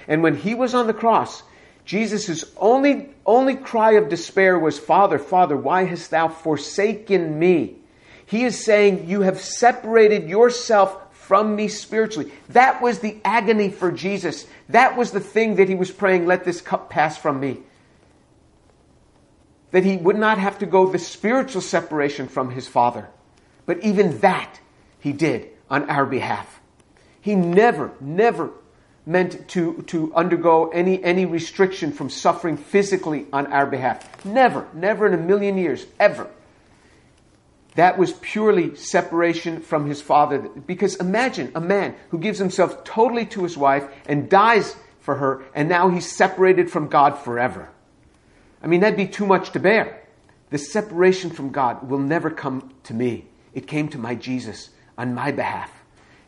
And 0.07 0.23
when 0.23 0.37
he 0.37 0.55
was 0.55 0.75
on 0.75 0.87
the 0.87 0.95
cross, 0.95 1.43
Jesus' 1.85 2.45
only, 2.57 3.11
only 3.25 3.57
cry 3.57 3.93
of 3.93 4.09
despair 4.09 4.59
was, 4.59 4.79
Father, 4.79 5.19
Father, 5.19 5.57
why 5.57 5.85
hast 5.85 6.11
thou 6.11 6.29
forsaken 6.29 7.39
me? 7.39 7.77
He 8.27 8.45
is 8.45 8.63
saying, 8.63 9.09
You 9.09 9.23
have 9.23 9.41
separated 9.41 10.29
yourself 10.29 10.99
from 11.13 11.55
me 11.57 11.69
spiritually. 11.69 12.33
That 12.51 12.83
was 12.83 12.99
the 12.99 13.19
agony 13.25 13.71
for 13.71 13.91
Jesus. 13.93 14.47
That 14.69 14.97
was 14.97 15.13
the 15.13 15.21
thing 15.21 15.57
that 15.57 15.69
he 15.69 15.75
was 15.75 15.91
praying, 15.91 16.27
Let 16.27 16.45
this 16.45 16.61
cup 16.61 16.91
pass 16.91 17.17
from 17.17 17.41
me 17.41 17.59
that 19.73 19.85
he 19.85 19.97
would 19.97 20.17
not 20.17 20.39
have 20.39 20.59
to 20.61 20.67
go 20.67 20.87
the 20.87 20.99
spiritual 20.99 21.61
separation 21.61 22.29
from 22.29 22.51
his 22.51 22.69
Father. 22.69 23.09
But 23.67 23.83
even 23.83 24.21
that 24.21 24.61
he 25.01 25.13
did 25.13 25.51
on 25.69 25.91
our 25.91 26.07
behalf. 26.07 26.61
He 27.21 27.35
never, 27.35 27.93
never 28.01 28.51
meant 29.05 29.49
to, 29.49 29.83
to 29.89 30.15
undergo 30.15 30.69
any, 30.69 31.03
any 31.03 31.27
restriction 31.27 31.93
from 31.93 32.11
suffering 32.11 32.57
physically 32.57 33.27
on 33.33 33.47
our 33.53 33.67
behalf. 33.67 34.25
Never, 34.25 34.69
never 34.75 35.07
in 35.07 35.15
a 35.15 35.17
million 35.17 35.59
years, 35.59 35.87
ever. 35.99 36.29
That 37.75 37.97
was 37.97 38.13
purely 38.13 38.77
separation 38.77 39.61
from 39.61 39.87
his 39.87 40.03
father. 40.03 40.39
Because 40.41 40.97
imagine 40.97 41.53
a 41.55 41.61
man 41.61 41.95
who 42.11 42.19
gives 42.19 42.39
himself 42.39 42.85
totally 42.85 43.27
to 43.27 43.43
his 43.43 43.57
wife 43.57 43.89
and 44.07 44.29
dies 44.29 44.77
for 45.01 45.17
her, 45.17 45.43
and 45.55 45.69
now 45.69 45.89
he's 45.89 46.11
separated 46.11 46.71
from 46.71 46.89
God 46.89 47.19
forever. 47.19 47.71
I 48.63 48.67
mean, 48.67 48.81
that'd 48.81 48.97
be 48.97 49.07
too 49.07 49.27
much 49.27 49.51
to 49.53 49.61
bear. 49.61 50.03
The 50.51 50.59
separation 50.59 51.31
from 51.31 51.51
God 51.51 51.89
will 51.89 51.99
never 51.99 52.31
come 52.31 52.73
to 52.85 52.95
me. 52.95 53.27
It 53.55 53.67
came 53.67 53.89
to 53.89 53.99
my 53.99 54.15
Jesus 54.15 54.71
on 54.97 55.15
my 55.15 55.33
behalf. 55.33 55.71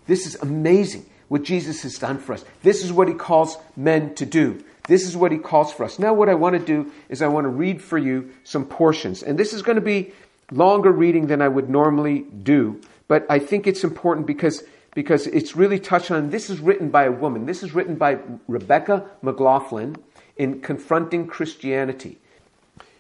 This 0.06 0.26
is 0.26 0.34
amazing 0.36 1.06
what 1.28 1.42
Jesus 1.42 1.82
has 1.82 1.98
done 1.98 2.18
for 2.18 2.32
us. 2.32 2.44
This 2.62 2.84
is 2.84 2.92
what 2.92 3.08
he 3.08 3.14
calls 3.14 3.56
men 3.76 4.14
to 4.16 4.26
do. 4.26 4.62
This 4.88 5.06
is 5.06 5.16
what 5.16 5.32
he 5.32 5.38
calls 5.38 5.72
for 5.72 5.84
us. 5.84 5.98
Now, 5.98 6.12
what 6.12 6.28
I 6.28 6.34
want 6.34 6.58
to 6.58 6.64
do 6.64 6.92
is 7.08 7.22
I 7.22 7.28
want 7.28 7.44
to 7.44 7.48
read 7.48 7.80
for 7.80 7.96
you 7.96 8.30
some 8.44 8.66
portions. 8.66 9.22
And 9.22 9.38
this 9.38 9.52
is 9.52 9.62
going 9.62 9.76
to 9.76 9.82
be 9.82 10.12
longer 10.50 10.92
reading 10.92 11.28
than 11.28 11.40
I 11.40 11.48
would 11.48 11.70
normally 11.70 12.20
do 12.20 12.80
but 13.08 13.26
I 13.28 13.38
think 13.38 13.66
it's 13.66 13.84
important 13.84 14.26
because 14.26 14.64
because 14.94 15.26
it's 15.26 15.56
really 15.56 15.80
touched 15.80 16.12
on. 16.12 16.30
This 16.30 16.48
is 16.48 16.60
written 16.60 16.88
by 16.88 17.04
a 17.04 17.10
woman. 17.10 17.46
This 17.46 17.64
is 17.64 17.74
written 17.74 17.96
by 17.96 18.18
Rebecca 18.46 19.04
McLaughlin 19.22 19.96
in 20.36 20.60
Confronting 20.60 21.26
Christianity. 21.26 22.18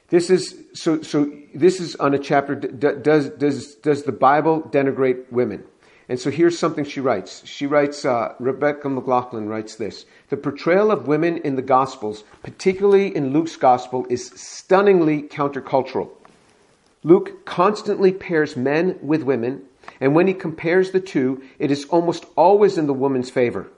This 0.08 0.30
is 0.30 0.54
so. 0.74 1.02
So 1.02 1.32
this 1.54 1.80
is 1.80 1.96
on 1.96 2.14
a 2.14 2.18
chapter. 2.18 2.54
Does 2.54 3.30
does 3.30 3.74
does 3.76 4.02
the 4.02 4.12
Bible 4.12 4.62
denigrate 4.62 5.30
women? 5.32 5.64
And 6.06 6.20
so 6.20 6.30
here's 6.30 6.58
something 6.58 6.84
she 6.84 7.00
writes. 7.00 7.42
She 7.46 7.66
writes. 7.66 8.04
Uh, 8.04 8.34
Rebecca 8.38 8.88
McLaughlin 8.90 9.48
writes 9.48 9.76
this: 9.76 10.04
The 10.28 10.36
portrayal 10.36 10.90
of 10.90 11.08
women 11.08 11.38
in 11.38 11.56
the 11.56 11.62
Gospels, 11.62 12.24
particularly 12.42 13.16
in 13.16 13.32
Luke's 13.32 13.56
Gospel, 13.56 14.06
is 14.10 14.26
stunningly 14.34 15.22
countercultural. 15.22 16.10
Luke 17.02 17.44
constantly 17.46 18.12
pairs 18.12 18.56
men 18.56 18.98
with 19.02 19.22
women, 19.22 19.62
and 20.00 20.14
when 20.14 20.26
he 20.26 20.34
compares 20.34 20.90
the 20.90 21.00
two, 21.00 21.42
it 21.58 21.70
is 21.70 21.86
almost 21.86 22.26
always 22.36 22.76
in 22.76 22.86
the 22.86 22.94
woman's 22.94 23.30
favor. 23.30 23.68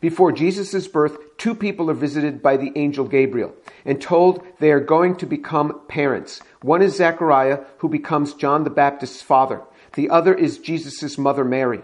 Before 0.00 0.32
Jesus' 0.32 0.86
birth, 0.86 1.18
two 1.38 1.54
people 1.54 1.90
are 1.90 1.94
visited 1.94 2.42
by 2.42 2.56
the 2.56 2.72
angel 2.76 3.06
Gabriel 3.06 3.54
and 3.84 4.00
told 4.00 4.44
they 4.58 4.70
are 4.70 4.80
going 4.80 5.16
to 5.16 5.26
become 5.26 5.80
parents. 5.88 6.40
One 6.62 6.82
is 6.82 6.96
Zechariah, 6.96 7.60
who 7.78 7.88
becomes 7.88 8.34
John 8.34 8.64
the 8.64 8.70
Baptist's 8.70 9.22
father. 9.22 9.62
The 9.94 10.10
other 10.10 10.34
is 10.34 10.58
Jesus' 10.58 11.18
mother 11.18 11.44
Mary. 11.44 11.82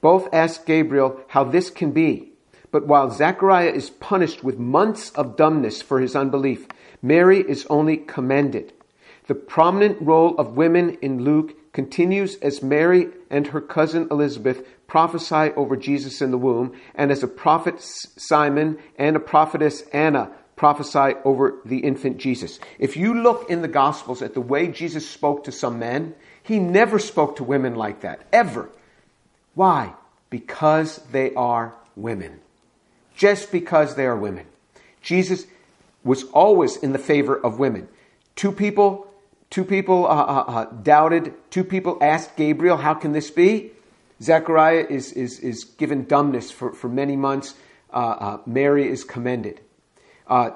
Both 0.00 0.32
ask 0.32 0.66
Gabriel 0.66 1.20
how 1.28 1.44
this 1.44 1.70
can 1.70 1.92
be. 1.92 2.32
But 2.70 2.86
while 2.86 3.10
Zechariah 3.10 3.72
is 3.72 3.90
punished 3.90 4.44
with 4.44 4.58
months 4.58 5.10
of 5.10 5.36
dumbness 5.36 5.80
for 5.80 6.00
his 6.00 6.14
unbelief, 6.14 6.66
Mary 7.00 7.40
is 7.40 7.66
only 7.70 7.96
commended. 7.96 8.72
The 9.26 9.34
prominent 9.34 10.00
role 10.00 10.36
of 10.36 10.56
women 10.56 10.98
in 11.00 11.24
Luke 11.24 11.54
continues 11.78 12.34
as 12.42 12.60
Mary 12.60 13.06
and 13.30 13.46
her 13.46 13.60
cousin 13.60 14.08
Elizabeth 14.10 14.66
prophesy 14.88 15.52
over 15.54 15.76
Jesus 15.76 16.20
in 16.20 16.32
the 16.32 16.36
womb, 16.36 16.72
and 16.96 17.12
as 17.12 17.22
a 17.22 17.28
prophet 17.28 17.80
Simon 17.80 18.76
and 18.98 19.14
a 19.14 19.20
prophetess 19.20 19.82
Anna 19.92 20.28
prophesy 20.56 21.14
over 21.24 21.54
the 21.64 21.78
infant 21.78 22.18
Jesus. 22.18 22.58
If 22.80 22.96
you 22.96 23.14
look 23.14 23.48
in 23.48 23.62
the 23.62 23.68
Gospels 23.68 24.22
at 24.22 24.34
the 24.34 24.40
way 24.40 24.66
Jesus 24.66 25.08
spoke 25.08 25.44
to 25.44 25.52
some 25.52 25.78
men, 25.78 26.16
he 26.42 26.58
never 26.58 26.98
spoke 26.98 27.36
to 27.36 27.44
women 27.44 27.76
like 27.76 28.00
that, 28.00 28.22
ever. 28.32 28.68
Why? 29.54 29.94
Because 30.30 30.96
they 31.12 31.32
are 31.34 31.74
women. 31.94 32.40
Just 33.14 33.52
because 33.52 33.94
they 33.94 34.06
are 34.06 34.16
women. 34.16 34.46
Jesus 35.00 35.46
was 36.02 36.24
always 36.32 36.74
in 36.74 36.90
the 36.90 36.98
favor 36.98 37.38
of 37.38 37.60
women. 37.60 37.86
Two 38.34 38.50
people 38.50 39.07
Two 39.50 39.64
people 39.64 40.06
uh, 40.06 40.10
uh, 40.10 40.44
uh, 40.46 40.64
doubted. 40.82 41.32
Two 41.50 41.64
people 41.64 41.98
asked 42.02 42.36
Gabriel, 42.36 42.76
How 42.76 42.94
can 42.94 43.12
this 43.12 43.30
be? 43.30 43.72
Zechariah 44.20 44.86
is, 44.90 45.12
is, 45.12 45.38
is 45.40 45.64
given 45.64 46.04
dumbness 46.04 46.50
for, 46.50 46.72
for 46.72 46.88
many 46.88 47.16
months. 47.16 47.54
Uh, 47.92 47.96
uh, 47.96 48.38
Mary 48.44 48.88
is 48.88 49.04
commended. 49.04 49.60
Uh, 50.26 50.50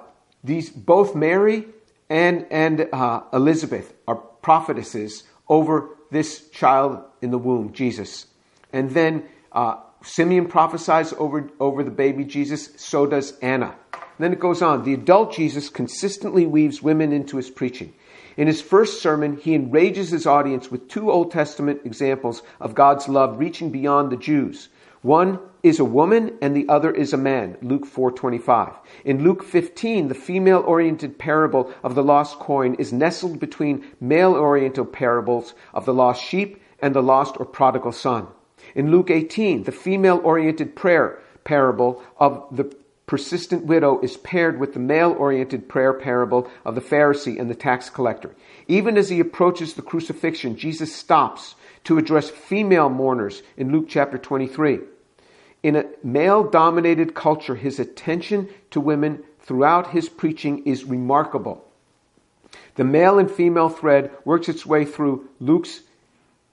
these, 0.45 0.69
both 0.69 1.15
Mary 1.15 1.67
and, 2.11 2.47
and 2.51 2.89
Elizabeth 3.33 3.95
are 4.07 4.17
prophetesses 4.17 5.23
over 5.49 5.89
this 6.11 6.49
child 6.51 7.03
in 7.23 7.31
the 7.31 7.39
womb, 7.39 7.73
Jesus. 7.73 8.27
And 8.73 8.91
then 8.91 9.25
Simeon 10.03 10.47
prophesies 10.47 11.15
over, 11.15 11.49
over 11.59 11.83
the 11.85 11.91
baby 11.91 12.25
Jesus, 12.25 12.71
so 12.77 13.07
does 13.07 13.39
Anna. 13.39 13.75
And 13.93 14.19
then 14.19 14.33
it 14.33 14.41
goes 14.41 14.61
on. 14.61 14.85
The 14.85 14.95
adult 14.95 15.33
Jesus 15.33 15.71
consistently 15.71 16.45
weaves 16.45 16.83
women 16.83 17.13
into 17.13 17.39
his 17.39 17.49
preaching. 17.49 17.95
In 18.37 18.47
his 18.47 18.63
first 18.63 19.03
sermon, 19.03 19.37
he 19.37 19.55
enrages 19.55 20.11
his 20.11 20.27
audience 20.27 20.71
with 20.71 20.89
two 20.89 21.11
Old 21.11 21.31
Testament 21.31 21.81
examples 21.85 22.43
of 22.61 22.75
God's 22.75 23.09
love 23.09 23.39
reaching 23.39 23.71
beyond 23.71 24.11
the 24.11 24.17
Jews. 24.17 24.69
One 25.03 25.41
is 25.63 25.81
a 25.81 25.85
woman 25.85 26.39
and 26.41 26.57
the 26.57 26.69
other 26.69 26.91
is 26.91 27.13
a 27.13 27.17
man, 27.17 27.57
Luke 27.61 27.85
4:25. 27.87 28.75
In 29.05 29.23
Luke 29.23 29.43
15, 29.43 30.09
the 30.09 30.15
female-oriented 30.15 31.19
parable 31.19 31.71
of 31.83 31.95
the 31.95 32.05
lost 32.05 32.39
coin 32.39 32.75
is 32.75 32.93
nestled 32.93 33.39
between 33.39 33.85
male-oriented 34.01 34.93
parables 34.93 35.55
of 35.75 35.85
the 35.85 35.95
lost 35.95 36.23
sheep 36.23 36.63
and 36.81 36.95
the 36.95 37.03
lost 37.03 37.37
or 37.39 37.47
prodigal 37.47 37.93
son. 37.93 38.29
In 38.75 38.91
Luke 38.91 39.11
18, 39.11 39.65
the 39.65 39.73
female-oriented 39.73 40.77
prayer 40.77 41.19
parable 41.45 42.03
of 42.19 42.47
the 42.53 42.73
persistent 43.13 43.67
widow 43.67 44.01
is 44.01 44.17
paired 44.17 44.59
with 44.59 44.73
the 44.73 44.81
male 44.81 45.13
oriented 45.13 45.69
prayer 45.69 45.93
parable 45.93 46.51
of 46.65 46.75
the 46.75 46.81
Pharisee 46.81 47.39
and 47.39 47.51
the 47.51 47.55
tax 47.55 47.91
collector. 47.91 48.35
Even 48.69 48.97
as 48.97 49.11
he 49.11 49.21
approaches 49.21 49.75
the 49.75 49.83
crucifixion, 49.83 50.57
Jesus 50.57 50.97
stops 50.97 51.55
to 51.85 51.99
address 51.99 52.31
female 52.31 52.89
mourners 52.89 53.43
in 53.59 53.71
Luke 53.71 53.85
chapter 53.87 54.17
23. 54.17 54.81
In 55.63 55.77
a 55.77 55.85
male 56.03 56.43
dominated 56.43 57.15
culture, 57.15 57.55
his 57.55 57.79
attention 57.79 58.49
to 58.71 58.81
women 58.81 59.23
throughout 59.41 59.91
his 59.91 60.09
preaching 60.09 60.65
is 60.65 60.85
remarkable. 60.85 61.69
The 62.77 62.85
male 62.85 63.19
and 63.19 63.31
female 63.31 63.69
thread 63.69 64.11
works 64.25 64.49
its 64.49 64.65
way 64.65 64.87
through 64.87 65.29
Luke's 65.39 65.83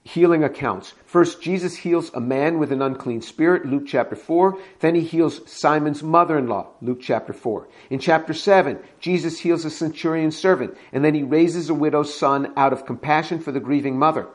healing 0.02 0.42
accounts. 0.42 0.94
First, 1.04 1.42
Jesus 1.42 1.76
heals 1.76 2.10
a 2.14 2.20
man 2.20 2.58
with 2.58 2.72
an 2.72 2.82
unclean 2.82 3.20
spirit, 3.20 3.66
Luke 3.66 3.84
chapter 3.86 4.16
4. 4.16 4.58
Then 4.80 4.94
he 4.94 5.02
heals 5.02 5.40
Simon's 5.50 6.02
mother 6.02 6.38
in 6.38 6.48
law, 6.48 6.68
Luke 6.80 7.00
chapter 7.00 7.32
4. 7.32 7.68
In 7.90 7.98
chapter 7.98 8.32
7, 8.32 8.78
Jesus 8.98 9.40
heals 9.40 9.64
a 9.64 9.70
centurion 9.70 10.30
servant, 10.30 10.76
and 10.92 11.04
then 11.04 11.14
he 11.14 11.22
raises 11.22 11.68
a 11.68 11.74
widow's 11.74 12.18
son 12.18 12.52
out 12.56 12.72
of 12.72 12.86
compassion 12.86 13.40
for 13.40 13.52
the 13.52 13.60
grieving 13.60 13.98
mother. 13.98 14.26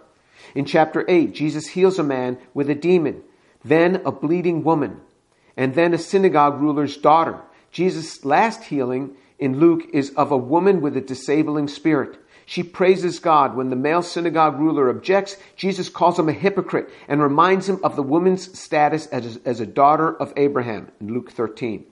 In 0.53 0.65
chapter 0.65 1.03
8, 1.07 1.33
Jesus 1.33 1.67
heals 1.67 1.97
a 1.97 2.03
man 2.03 2.37
with 2.53 2.69
a 2.69 2.75
demon, 2.75 3.23
then 3.63 4.01
a 4.05 4.11
bleeding 4.11 4.63
woman, 4.63 5.01
and 5.57 5.73
then 5.73 5.93
a 5.93 5.97
synagogue 5.97 6.61
ruler's 6.61 6.97
daughter. 6.97 7.41
Jesus' 7.71 8.23
last 8.23 8.65
healing 8.65 9.15
in 9.39 9.59
Luke 9.59 9.89
is 9.91 10.11
of 10.11 10.31
a 10.31 10.37
woman 10.37 10.81
with 10.81 10.95
a 10.95 11.01
disabling 11.01 11.67
spirit. 11.67 12.17
She 12.45 12.63
praises 12.63 13.19
God. 13.19 13.55
When 13.55 13.69
the 13.69 13.75
male 13.75 14.03
synagogue 14.03 14.59
ruler 14.59 14.89
objects, 14.89 15.37
Jesus 15.55 15.89
calls 15.89 16.19
him 16.19 16.29
a 16.29 16.33
hypocrite 16.33 16.89
and 17.07 17.21
reminds 17.21 17.67
him 17.67 17.79
of 17.83 17.95
the 17.95 18.03
woman's 18.03 18.57
status 18.57 19.07
as, 19.07 19.37
as 19.45 19.59
a 19.59 19.65
daughter 19.65 20.15
of 20.15 20.33
Abraham 20.37 20.91
in 21.01 21.13
Luke 21.13 21.31
13. 21.31 21.85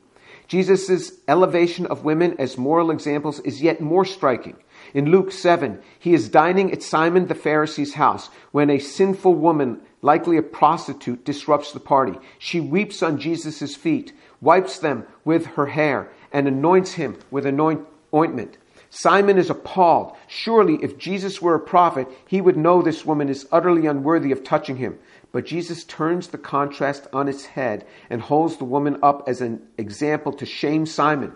Jesus' 0.48 1.14
elevation 1.28 1.86
of 1.88 2.04
women 2.04 2.36
as 2.38 2.58
moral 2.58 2.92
examples 2.92 3.40
is 3.40 3.62
yet 3.62 3.82
more 3.82 4.06
striking. 4.06 4.58
In 4.94 5.10
Luke 5.10 5.32
7, 5.32 5.80
he 5.98 6.14
is 6.14 6.30
dining 6.30 6.72
at 6.72 6.84
Simon 6.84 7.28
the 7.28 7.36
Pharisee's 7.36 7.96
house 7.96 8.30
when 8.52 8.70
a 8.70 8.78
sinful 8.78 9.34
woman, 9.34 9.82
likely 10.02 10.38
a 10.38 10.44
prostitute, 10.44 11.26
disrupts 11.26 11.72
the 11.72 11.80
party. 11.80 12.14
She 12.38 12.60
weeps 12.60 13.02
on 13.02 13.20
Jesus' 13.20 13.76
feet, 13.76 14.14
wipes 14.42 14.78
them 14.78 15.08
with 15.24 15.46
her 15.48 15.68
hair, 15.68 16.12
and 16.32 16.48
anoints 16.48 16.94
him 16.94 17.18
with 17.32 17.46
anoint- 17.46 17.88
ointment. 18.14 18.58
Simon 18.96 19.40
is 19.40 19.50
appalled. 19.50 20.16
Surely, 20.28 20.78
if 20.84 21.00
Jesus 21.00 21.42
were 21.42 21.56
a 21.56 21.60
prophet, 21.60 22.08
he 22.28 22.40
would 22.40 22.56
know 22.56 22.84
this 22.84 23.04
woman 23.04 23.28
is 23.28 23.48
utterly 23.52 23.88
unworthy 23.88 24.32
of 24.32 24.44
touching 24.44 24.78
him. 24.78 25.00
But 25.32 25.48
Jesus 25.48 25.84
turns 25.84 26.28
the 26.28 26.38
contrast 26.38 27.08
on 27.12 27.28
its 27.28 27.44
head 27.44 27.88
and 28.12 28.22
holds 28.22 28.58
the 28.58 28.66
woman 28.66 29.00
up 29.02 29.28
as 29.28 29.42
an 29.42 29.64
example 29.80 30.32
to 30.34 30.46
shame 30.46 30.86
Simon. 30.86 31.36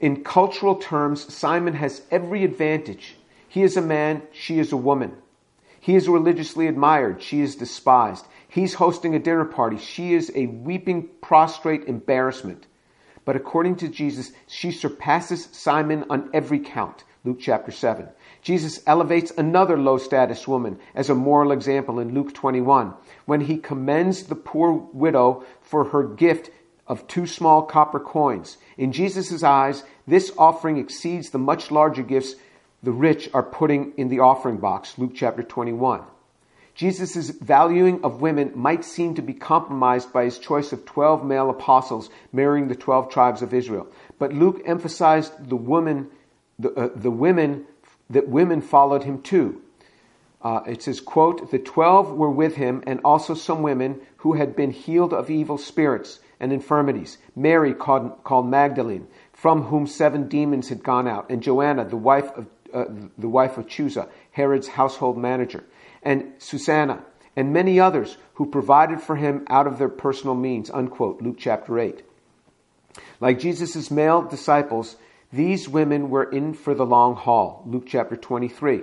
In 0.00 0.24
cultural 0.24 0.74
terms, 0.74 1.32
Simon 1.32 1.74
has 1.74 2.02
every 2.10 2.42
advantage. 2.42 3.14
He 3.46 3.62
is 3.62 3.76
a 3.76 3.80
man, 3.80 4.22
she 4.32 4.58
is 4.58 4.72
a 4.72 4.76
woman. 4.76 5.12
He 5.78 5.94
is 5.94 6.08
religiously 6.08 6.66
admired, 6.66 7.22
she 7.22 7.42
is 7.42 7.54
despised. 7.54 8.26
He's 8.48 8.74
hosting 8.74 9.14
a 9.14 9.20
dinner 9.20 9.44
party, 9.44 9.78
she 9.78 10.14
is 10.14 10.32
a 10.34 10.46
weeping, 10.46 11.10
prostrate 11.20 11.84
embarrassment. 11.84 12.66
But 13.24 13.36
according 13.36 13.76
to 13.76 13.88
Jesus, 13.88 14.32
she 14.46 14.70
surpasses 14.72 15.48
Simon 15.52 16.04
on 16.10 16.30
every 16.32 16.58
count. 16.58 17.04
Luke 17.24 17.38
chapter 17.40 17.70
7. 17.70 18.08
Jesus 18.42 18.82
elevates 18.86 19.32
another 19.38 19.78
low 19.78 19.96
status 19.96 20.48
woman 20.48 20.78
as 20.94 21.08
a 21.08 21.14
moral 21.14 21.52
example 21.52 22.00
in 22.00 22.14
Luke 22.14 22.34
21 22.34 22.94
when 23.26 23.42
he 23.42 23.58
commends 23.58 24.24
the 24.24 24.34
poor 24.34 24.72
widow 24.72 25.44
for 25.60 25.84
her 25.84 26.02
gift 26.02 26.50
of 26.88 27.06
two 27.06 27.26
small 27.26 27.62
copper 27.62 28.00
coins. 28.00 28.58
In 28.76 28.90
Jesus' 28.90 29.44
eyes, 29.44 29.84
this 30.06 30.32
offering 30.36 30.78
exceeds 30.78 31.30
the 31.30 31.38
much 31.38 31.70
larger 31.70 32.02
gifts 32.02 32.34
the 32.82 32.90
rich 32.90 33.30
are 33.32 33.44
putting 33.44 33.92
in 33.96 34.08
the 34.08 34.18
offering 34.18 34.56
box. 34.56 34.98
Luke 34.98 35.12
chapter 35.14 35.44
21. 35.44 36.02
Jesus' 36.82 37.30
valuing 37.30 38.02
of 38.02 38.20
women 38.20 38.50
might 38.56 38.84
seem 38.84 39.14
to 39.14 39.22
be 39.22 39.34
compromised 39.34 40.12
by 40.12 40.24
his 40.24 40.36
choice 40.36 40.72
of 40.72 40.84
12 40.84 41.24
male 41.24 41.48
apostles 41.48 42.10
marrying 42.32 42.66
the 42.66 42.74
12 42.74 43.08
tribes 43.08 43.40
of 43.40 43.54
Israel. 43.54 43.86
But 44.18 44.32
Luke 44.32 44.60
emphasized 44.66 45.48
the 45.48 45.54
woman, 45.54 46.10
the, 46.58 46.72
uh, 46.72 46.88
the 46.96 47.12
women, 47.12 47.66
that 48.10 48.28
women 48.28 48.60
followed 48.60 49.04
him 49.04 49.22
too. 49.22 49.62
Uh, 50.42 50.62
it 50.66 50.82
says, 50.82 51.00
quote, 51.00 51.52
the 51.52 51.60
12 51.60 52.16
were 52.16 52.28
with 52.28 52.56
him 52.56 52.82
and 52.84 52.98
also 53.04 53.34
some 53.34 53.62
women 53.62 54.00
who 54.16 54.32
had 54.32 54.56
been 54.56 54.72
healed 54.72 55.14
of 55.14 55.30
evil 55.30 55.58
spirits 55.58 56.18
and 56.40 56.52
infirmities. 56.52 57.16
Mary 57.36 57.74
called, 57.74 58.24
called 58.24 58.48
Magdalene, 58.48 59.06
from 59.32 59.62
whom 59.62 59.86
seven 59.86 60.26
demons 60.26 60.68
had 60.68 60.82
gone 60.82 61.06
out, 61.06 61.30
and 61.30 61.44
Joanna, 61.44 61.84
the 61.84 61.96
wife 61.96 62.32
of, 62.32 62.48
uh, 62.72 62.84
the 63.18 63.28
wife 63.28 63.58
of 63.58 63.66
Chuza, 63.66 64.08
Herod's 64.30 64.68
household 64.68 65.18
manager 65.18 65.64
and 66.02 66.32
Susanna, 66.38 67.04
and 67.36 67.52
many 67.52 67.80
others 67.80 68.16
who 68.34 68.46
provided 68.46 69.00
for 69.00 69.16
him 69.16 69.44
out 69.48 69.66
of 69.66 69.78
their 69.78 69.88
personal 69.88 70.34
means. 70.34 70.70
Unquote. 70.70 71.22
Luke 71.22 71.36
chapter 71.38 71.78
8. 71.78 72.02
Like 73.20 73.38
Jesus' 73.38 73.90
male 73.90 74.22
disciples, 74.22 74.96
these 75.32 75.68
women 75.68 76.10
were 76.10 76.24
in 76.24 76.52
for 76.54 76.74
the 76.74 76.84
long 76.84 77.16
haul. 77.16 77.62
Luke 77.66 77.84
chapter 77.86 78.16
23. 78.16 78.82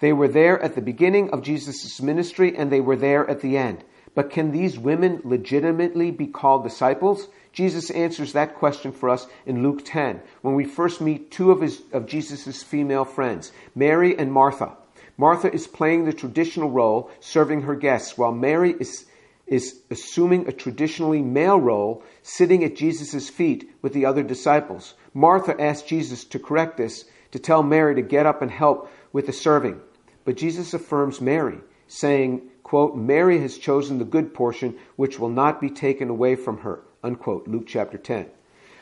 They 0.00 0.12
were 0.12 0.28
there 0.28 0.60
at 0.60 0.74
the 0.74 0.82
beginning 0.82 1.30
of 1.30 1.42
Jesus' 1.42 2.00
ministry 2.00 2.56
and 2.56 2.70
they 2.70 2.80
were 2.80 2.96
there 2.96 3.28
at 3.28 3.40
the 3.40 3.56
end. 3.56 3.84
But 4.14 4.30
can 4.30 4.52
these 4.52 4.78
women 4.78 5.20
legitimately 5.24 6.10
be 6.10 6.26
called 6.26 6.64
disciples? 6.64 7.28
Jesus 7.54 7.88
answers 7.90 8.32
that 8.32 8.56
question 8.56 8.90
for 8.90 9.08
us 9.08 9.28
in 9.46 9.62
Luke 9.62 9.82
10 9.84 10.20
when 10.42 10.54
we 10.54 10.64
first 10.64 11.00
meet 11.00 11.30
two 11.30 11.52
of, 11.52 11.62
of 11.92 12.06
Jesus' 12.06 12.62
female 12.62 13.04
friends, 13.04 13.52
Mary 13.74 14.18
and 14.18 14.32
Martha. 14.32 14.76
Martha 15.16 15.52
is 15.52 15.68
playing 15.68 16.04
the 16.04 16.12
traditional 16.12 16.68
role, 16.68 17.10
serving 17.20 17.62
her 17.62 17.76
guests, 17.76 18.18
while 18.18 18.32
Mary 18.32 18.74
is, 18.80 19.06
is 19.46 19.80
assuming 19.88 20.48
a 20.48 20.52
traditionally 20.52 21.22
male 21.22 21.60
role, 21.60 22.02
sitting 22.22 22.64
at 22.64 22.74
Jesus' 22.74 23.30
feet 23.30 23.70
with 23.80 23.92
the 23.92 24.04
other 24.04 24.24
disciples. 24.24 24.94
Martha 25.14 25.58
asks 25.60 25.88
Jesus 25.88 26.24
to 26.24 26.40
correct 26.40 26.76
this, 26.76 27.04
to 27.30 27.38
tell 27.38 27.62
Mary 27.62 27.94
to 27.94 28.02
get 28.02 28.26
up 28.26 28.42
and 28.42 28.50
help 28.50 28.90
with 29.12 29.26
the 29.26 29.32
serving. 29.32 29.80
But 30.24 30.36
Jesus 30.36 30.74
affirms 30.74 31.20
Mary, 31.20 31.60
saying, 31.86 32.42
quote, 32.64 32.96
Mary 32.96 33.38
has 33.40 33.58
chosen 33.58 33.98
the 33.98 34.04
good 34.04 34.34
portion 34.34 34.76
which 34.96 35.20
will 35.20 35.28
not 35.28 35.60
be 35.60 35.70
taken 35.70 36.10
away 36.10 36.34
from 36.34 36.58
her, 36.58 36.82
unquote, 37.04 37.46
Luke 37.46 37.66
chapter 37.68 37.98
10. 37.98 38.26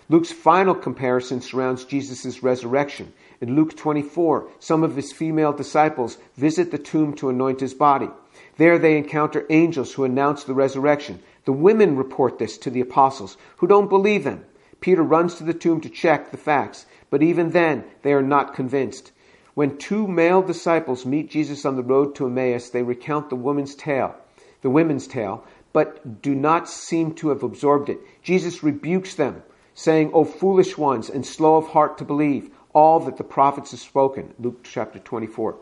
Luke's 0.08 0.32
final 0.32 0.74
comparison 0.74 1.40
surrounds 1.40 1.84
Jesus' 1.84 2.42
resurrection. 2.42 3.12
In 3.40 3.56
Luke 3.56 3.76
24, 3.76 4.48
some 4.58 4.82
of 4.82 4.96
his 4.96 5.12
female 5.12 5.52
disciples 5.52 6.18
visit 6.36 6.70
the 6.70 6.78
tomb 6.78 7.14
to 7.14 7.28
anoint 7.28 7.60
his 7.60 7.74
body. 7.74 8.08
There 8.56 8.78
they 8.78 8.96
encounter 8.96 9.46
angels 9.50 9.92
who 9.92 10.04
announce 10.04 10.44
the 10.44 10.54
resurrection. 10.54 11.20
The 11.44 11.52
women 11.52 11.96
report 11.96 12.38
this 12.38 12.56
to 12.58 12.70
the 12.70 12.80
apostles, 12.80 13.36
who 13.56 13.66
don't 13.66 13.88
believe 13.88 14.24
them. 14.24 14.44
Peter 14.80 15.02
runs 15.02 15.34
to 15.36 15.44
the 15.44 15.54
tomb 15.54 15.80
to 15.80 15.88
check 15.88 16.30
the 16.30 16.36
facts, 16.36 16.86
but 17.10 17.22
even 17.22 17.50
then 17.50 17.84
they 18.02 18.12
are 18.12 18.22
not 18.22 18.54
convinced. 18.54 19.12
When 19.54 19.76
two 19.76 20.06
male 20.06 20.42
disciples 20.42 21.04
meet 21.04 21.30
Jesus 21.30 21.64
on 21.64 21.76
the 21.76 21.82
road 21.82 22.14
to 22.16 22.26
Emmaus, 22.26 22.70
they 22.70 22.82
recount 22.82 23.28
the 23.28 23.36
woman's 23.36 23.74
tale, 23.74 24.14
the 24.62 24.70
women's 24.70 25.06
tale, 25.06 25.44
but 25.72 26.22
do 26.22 26.34
not 26.34 26.68
seem 26.68 27.14
to 27.14 27.30
have 27.30 27.42
absorbed 27.42 27.88
it. 27.88 27.98
Jesus 28.22 28.62
rebukes 28.62 29.14
them, 29.14 29.42
saying, 29.74 30.10
O 30.12 30.24
foolish 30.24 30.76
ones 30.76 31.08
and 31.08 31.24
slow 31.24 31.56
of 31.56 31.68
heart 31.68 31.98
to 31.98 32.04
believe 32.04 32.50
all 32.74 33.00
that 33.00 33.16
the 33.16 33.24
prophets 33.24 33.70
have 33.70 33.80
spoken. 33.80 34.34
Luke 34.38 34.60
chapter 34.62 34.98
24. 34.98 35.56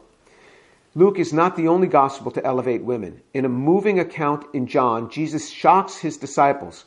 Luke 0.95 1.19
is 1.21 1.33
not 1.33 1.57
the 1.57 1.69
only 1.69 1.87
gospel 1.87 2.33
to 2.33 2.45
elevate 2.45 2.83
women. 2.83 3.21
In 3.33 3.45
a 3.45 3.49
moving 3.49 4.01
account 4.01 4.45
in 4.53 4.67
John, 4.67 5.09
Jesus 5.09 5.49
shocks 5.49 5.99
his 5.99 6.17
disciples 6.17 6.85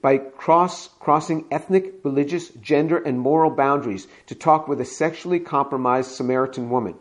by 0.00 0.18
cross, 0.18 0.88
crossing 1.00 1.44
ethnic, 1.50 1.94
religious, 2.04 2.48
gender, 2.50 2.98
and 2.98 3.18
moral 3.18 3.50
boundaries 3.50 4.06
to 4.26 4.34
talk 4.34 4.68
with 4.68 4.80
a 4.80 4.84
sexually 4.84 5.40
compromised 5.40 6.12
Samaritan 6.12 6.70
woman 6.70 6.94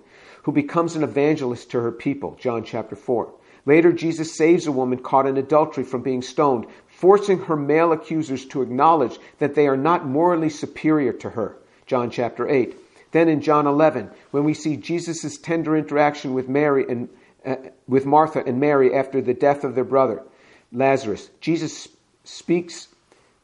who 0.44 0.52
becomes 0.52 0.96
an 0.96 1.04
evangelist 1.04 1.72
to 1.72 1.80
her 1.80 1.92
people, 1.92 2.36
John 2.40 2.64
chapter 2.64 2.96
4. 2.96 3.32
Later, 3.70 3.94
Jesus 3.94 4.36
saves 4.36 4.66
a 4.66 4.72
woman 4.72 4.98
caught 4.98 5.28
in 5.28 5.38
adultery 5.38 5.84
from 5.84 6.02
being 6.02 6.24
stoned, 6.24 6.66
forcing 6.88 7.42
her 7.42 7.56
male 7.56 7.92
accusers 7.92 8.44
to 8.48 8.64
acknowledge 8.64 9.20
that 9.38 9.54
they 9.54 9.68
are 9.68 9.78
not 9.78 10.08
morally 10.08 10.50
superior 10.50 11.14
to 11.14 11.30
her, 11.30 11.56
John 11.86 12.10
chapter 12.10 12.50
8. 12.50 12.76
Then 13.12 13.30
in 13.30 13.42
John 13.42 13.68
11, 13.68 14.10
when 14.32 14.44
we 14.44 14.56
see 14.56 14.76
Jesus' 14.76 15.38
tender 15.38 15.78
interaction 15.78 16.34
with 16.34 16.50
Mary 16.50 16.84
and 16.90 17.10
uh, 17.46 17.58
with 17.88 18.08
Martha 18.08 18.44
and 18.44 18.60
Mary 18.60 18.92
after 18.92 19.22
the 19.22 19.36
death 19.36 19.64
of 19.64 19.76
their 19.76 19.84
brother, 19.84 20.24
Lazarus, 20.72 21.30
Jesus 21.40 21.90
speaks 22.24 22.88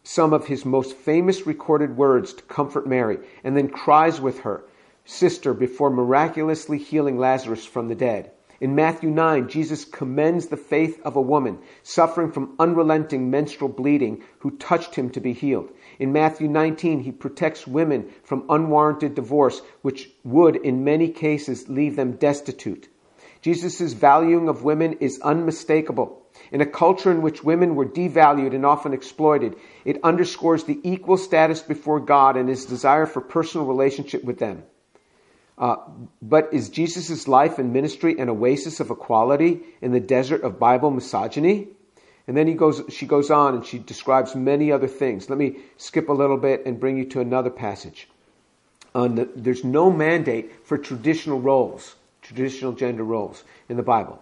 some 0.01 0.33
of 0.33 0.47
his 0.47 0.65
most 0.65 0.95
famous 0.95 1.45
recorded 1.45 1.97
words 1.97 2.33
to 2.33 2.41
comfort 2.45 2.87
Mary, 2.87 3.19
and 3.43 3.55
then 3.55 3.69
cries 3.69 4.19
with 4.19 4.39
her, 4.39 4.63
Sister, 5.05 5.53
before 5.53 5.91
miraculously 5.91 6.79
healing 6.79 7.19
Lazarus 7.19 7.63
from 7.63 7.89
the 7.89 7.95
dead. 7.95 8.31
In 8.61 8.73
Matthew 8.73 9.09
9, 9.09 9.49
Jesus 9.49 9.83
commends 9.83 10.47
the 10.47 10.57
faith 10.57 11.01
of 11.03 11.15
a 11.15 11.21
woman 11.21 11.59
suffering 11.83 12.31
from 12.31 12.55
unrelenting 12.57 13.29
menstrual 13.29 13.69
bleeding 13.69 14.23
who 14.39 14.51
touched 14.51 14.95
him 14.95 15.09
to 15.09 15.19
be 15.19 15.33
healed. 15.33 15.71
In 15.99 16.13
Matthew 16.13 16.47
19, 16.47 17.01
he 17.01 17.11
protects 17.11 17.67
women 17.67 18.09
from 18.23 18.45
unwarranted 18.49 19.13
divorce, 19.13 19.61
which 19.81 20.09
would, 20.23 20.55
in 20.55 20.85
many 20.85 21.09
cases, 21.09 21.67
leave 21.67 21.97
them 21.97 22.13
destitute. 22.13 22.87
Jesus' 23.41 23.93
valuing 23.93 24.47
of 24.47 24.63
women 24.63 24.93
is 25.01 25.19
unmistakable. 25.21 26.23
In 26.51 26.61
a 26.61 26.65
culture 26.65 27.11
in 27.11 27.21
which 27.21 27.43
women 27.43 27.75
were 27.75 27.85
devalued 27.85 28.55
and 28.55 28.65
often 28.65 28.93
exploited, 28.93 29.55
it 29.83 29.99
underscores 30.03 30.63
the 30.63 30.79
equal 30.83 31.17
status 31.17 31.61
before 31.61 31.99
God 31.99 32.37
and 32.37 32.49
his 32.49 32.65
desire 32.65 33.05
for 33.05 33.21
personal 33.21 33.67
relationship 33.67 34.23
with 34.23 34.39
them. 34.39 34.63
Uh, 35.57 35.77
but 36.21 36.49
is 36.53 36.69
Jesus' 36.69 37.27
life 37.27 37.59
and 37.59 37.71
ministry 37.71 38.17
an 38.19 38.29
oasis 38.29 38.79
of 38.79 38.91
equality 38.91 39.61
in 39.81 39.91
the 39.91 39.99
desert 39.99 40.43
of 40.43 40.59
Bible 40.59 40.91
misogyny? 40.91 41.69
And 42.27 42.35
then 42.35 42.47
he 42.47 42.53
goes, 42.53 42.81
she 42.89 43.05
goes 43.05 43.29
on 43.31 43.55
and 43.55 43.65
she 43.65 43.77
describes 43.77 44.35
many 44.35 44.71
other 44.71 44.87
things. 44.87 45.29
Let 45.29 45.39
me 45.39 45.57
skip 45.77 46.09
a 46.09 46.13
little 46.13 46.37
bit 46.37 46.65
and 46.65 46.79
bring 46.79 46.97
you 46.97 47.05
to 47.05 47.21
another 47.21 47.51
passage. 47.51 48.09
The, 48.93 49.29
there's 49.35 49.63
no 49.63 49.91
mandate 49.91 50.65
for 50.65 50.77
traditional 50.77 51.39
roles, 51.39 51.95
traditional 52.21 52.71
gender 52.71 53.03
roles 53.03 53.43
in 53.69 53.77
the 53.77 53.83
Bible. 53.83 54.21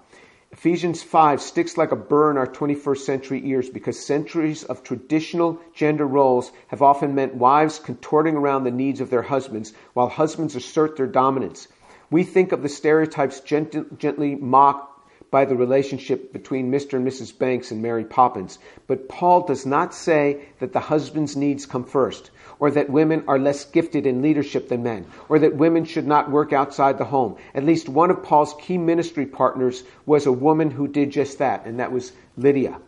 Ephesians 0.54 1.02
5 1.02 1.42
sticks 1.42 1.78
like 1.78 1.92
a 1.92 1.96
burr 1.96 2.30
in 2.30 2.38
our 2.38 2.46
21st 2.46 3.00
century 3.00 3.42
ears 3.44 3.72
because 3.72 4.06
centuries 4.06 4.64
of 4.64 4.84
traditional 4.84 5.60
gender 5.74 6.06
roles 6.06 6.52
have 6.68 6.84
often 6.84 7.16
meant 7.16 7.34
wives 7.34 7.80
contorting 7.80 8.36
around 8.36 8.64
the 8.64 8.70
needs 8.70 9.02
of 9.02 9.10
their 9.10 9.24
husbands 9.24 9.74
while 9.94 10.10
husbands 10.10 10.56
assert 10.56 10.96
their 10.96 11.08
dominance. 11.08 11.70
We 12.12 12.24
think 12.24 12.52
of 12.52 12.62
the 12.62 12.70
stereotypes 12.70 13.40
gent- 13.40 13.98
gently 13.98 14.36
mocked 14.36 14.93
by 15.34 15.46
the 15.46 15.56
relationship 15.56 16.32
between 16.32 16.72
Mr. 16.72 16.94
and 16.94 17.08
Mrs. 17.08 17.36
Banks 17.36 17.72
and 17.72 17.82
Mary 17.82 18.06
Poppins, 18.06 18.60
but 18.86 19.10
Paul 19.10 19.48
does 19.48 19.66
not 19.66 19.96
say 19.96 20.46
that 20.60 20.74
the 20.74 20.80
husband's 20.80 21.36
needs 21.36 21.66
come 21.66 21.86
first 21.86 22.30
or 22.60 22.70
that 22.70 22.92
women 22.92 23.24
are 23.28 23.40
less 23.40 23.66
gifted 23.66 24.06
in 24.06 24.22
leadership 24.22 24.70
than 24.70 24.84
men, 24.84 25.08
or 25.30 25.40
that 25.40 25.56
women 25.56 25.86
should 25.86 26.06
not 26.06 26.30
work 26.30 26.54
outside 26.54 27.00
the 27.00 27.06
home. 27.06 27.36
At 27.56 27.66
least 27.66 27.90
one 27.90 28.12
of 28.12 28.22
Paul's 28.22 28.54
key 28.62 28.78
ministry 28.78 29.26
partners 29.26 29.84
was 30.06 30.28
a 30.28 30.32
woman 30.32 30.70
who 30.70 30.88
did 30.88 31.10
just 31.10 31.40
that, 31.40 31.66
and 31.66 31.80
that 31.80 31.92
was 31.92 32.14
Lydia. 32.38 32.80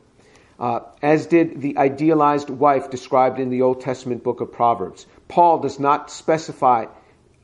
Uh, 0.59 0.81
as 1.01 1.25
did 1.25 1.61
the 1.61 1.77
idealized 1.79 2.51
wife 2.51 2.91
described 2.91 3.39
in 3.39 3.49
the 3.49 3.63
Old 3.63 3.81
Testament 3.81 4.23
book 4.23 4.39
of 4.39 4.53
Proverbs. 4.53 5.07
Paul 5.27 5.59
does 5.59 5.79
not 5.79 6.11
specify 6.11 6.85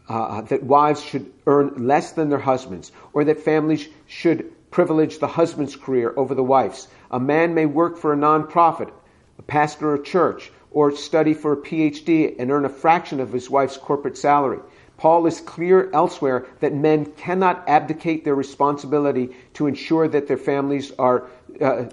uh, 0.08 0.42
that 0.44 0.64
wives 0.64 1.04
should 1.04 1.34
earn 1.48 1.88
less 1.88 2.12
than 2.12 2.30
their 2.30 2.40
husbands, 2.40 2.92
or 3.14 3.26
that 3.26 3.42
families 3.42 3.90
should 4.06 4.54
privilege 4.72 5.20
the 5.20 5.28
husband's 5.28 5.76
career 5.76 6.14
over 6.18 6.34
the 6.34 6.44
wife's. 6.44 6.88
A 7.12 7.20
man 7.20 7.54
may 7.54 7.66
work 7.66 7.98
for 7.98 8.14
a 8.14 8.18
nonprofit, 8.18 8.92
a 9.38 9.42
pastor 9.44 9.94
of 9.94 10.00
a 10.00 10.04
church, 10.04 10.52
or 10.72 10.96
study 10.96 11.34
for 11.34 11.52
a 11.54 11.58
PhD 11.58 12.36
and 12.40 12.50
earn 12.50 12.66
a 12.66 12.70
fraction 12.70 13.20
of 13.20 13.34
his 13.34 13.50
wife's 13.50 13.78
corporate 13.78 14.18
salary. 14.18 14.60
Paul 14.98 15.26
is 15.26 15.42
clear 15.42 15.90
elsewhere 15.92 16.46
that 16.60 16.74
men 16.74 17.06
cannot 17.14 17.68
abdicate 17.68 18.24
their 18.24 18.36
responsibility 18.36 19.36
to 19.56 19.68
ensure 19.68 20.08
that 20.08 20.28
their 20.28 20.38
families 20.38 20.92
are, 21.00 21.28
uh, 21.60 21.86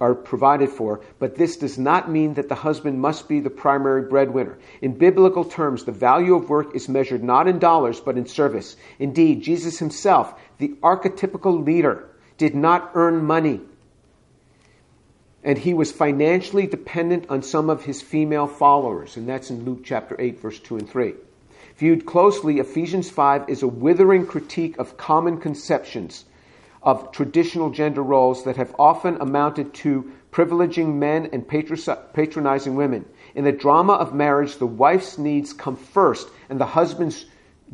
are 0.00 0.14
provided 0.14 0.68
for, 0.68 1.00
but 1.18 1.36
this 1.36 1.56
does 1.56 1.78
not 1.78 2.10
mean 2.10 2.34
that 2.34 2.48
the 2.48 2.56
husband 2.56 3.00
must 3.00 3.28
be 3.28 3.40
the 3.40 3.50
primary 3.50 4.02
breadwinner. 4.02 4.58
In 4.82 4.98
biblical 4.98 5.44
terms, 5.44 5.84
the 5.84 5.92
value 5.92 6.34
of 6.34 6.50
work 6.50 6.74
is 6.74 6.88
measured 6.88 7.22
not 7.22 7.48
in 7.48 7.60
dollars, 7.60 8.00
but 8.00 8.18
in 8.18 8.26
service. 8.26 8.76
Indeed, 8.98 9.42
Jesus 9.42 9.78
himself, 9.78 10.34
the 10.58 10.74
archetypical 10.82 11.64
leader, 11.64 12.10
did 12.36 12.54
not 12.54 12.90
earn 12.94 13.24
money 13.24 13.60
and 15.46 15.56
he 15.56 15.72
was 15.72 15.92
financially 15.92 16.66
dependent 16.66 17.24
on 17.30 17.40
some 17.40 17.70
of 17.70 17.84
his 17.84 18.02
female 18.02 18.48
followers, 18.48 19.16
and 19.16 19.28
that's 19.28 19.48
in 19.48 19.64
Luke 19.64 19.82
chapter 19.84 20.16
8, 20.18 20.40
verse 20.40 20.58
2 20.58 20.78
and 20.78 20.90
3. 20.90 21.14
Viewed 21.76 22.04
closely, 22.04 22.58
Ephesians 22.58 23.08
5 23.08 23.48
is 23.48 23.62
a 23.62 23.68
withering 23.68 24.26
critique 24.26 24.76
of 24.78 24.96
common 24.96 25.38
conceptions 25.38 26.24
of 26.82 27.12
traditional 27.12 27.70
gender 27.70 28.02
roles 28.02 28.42
that 28.42 28.56
have 28.56 28.74
often 28.76 29.20
amounted 29.20 29.72
to 29.72 30.10
privileging 30.32 30.94
men 30.94 31.30
and 31.32 31.46
patronizing 31.46 32.74
women. 32.74 33.04
In 33.36 33.44
the 33.44 33.52
drama 33.52 33.92
of 33.92 34.12
marriage, 34.12 34.56
the 34.56 34.66
wife's 34.66 35.16
needs 35.16 35.52
come 35.52 35.76
first, 35.76 36.28
and 36.50 36.60
the 36.60 36.66
husband's 36.66 37.24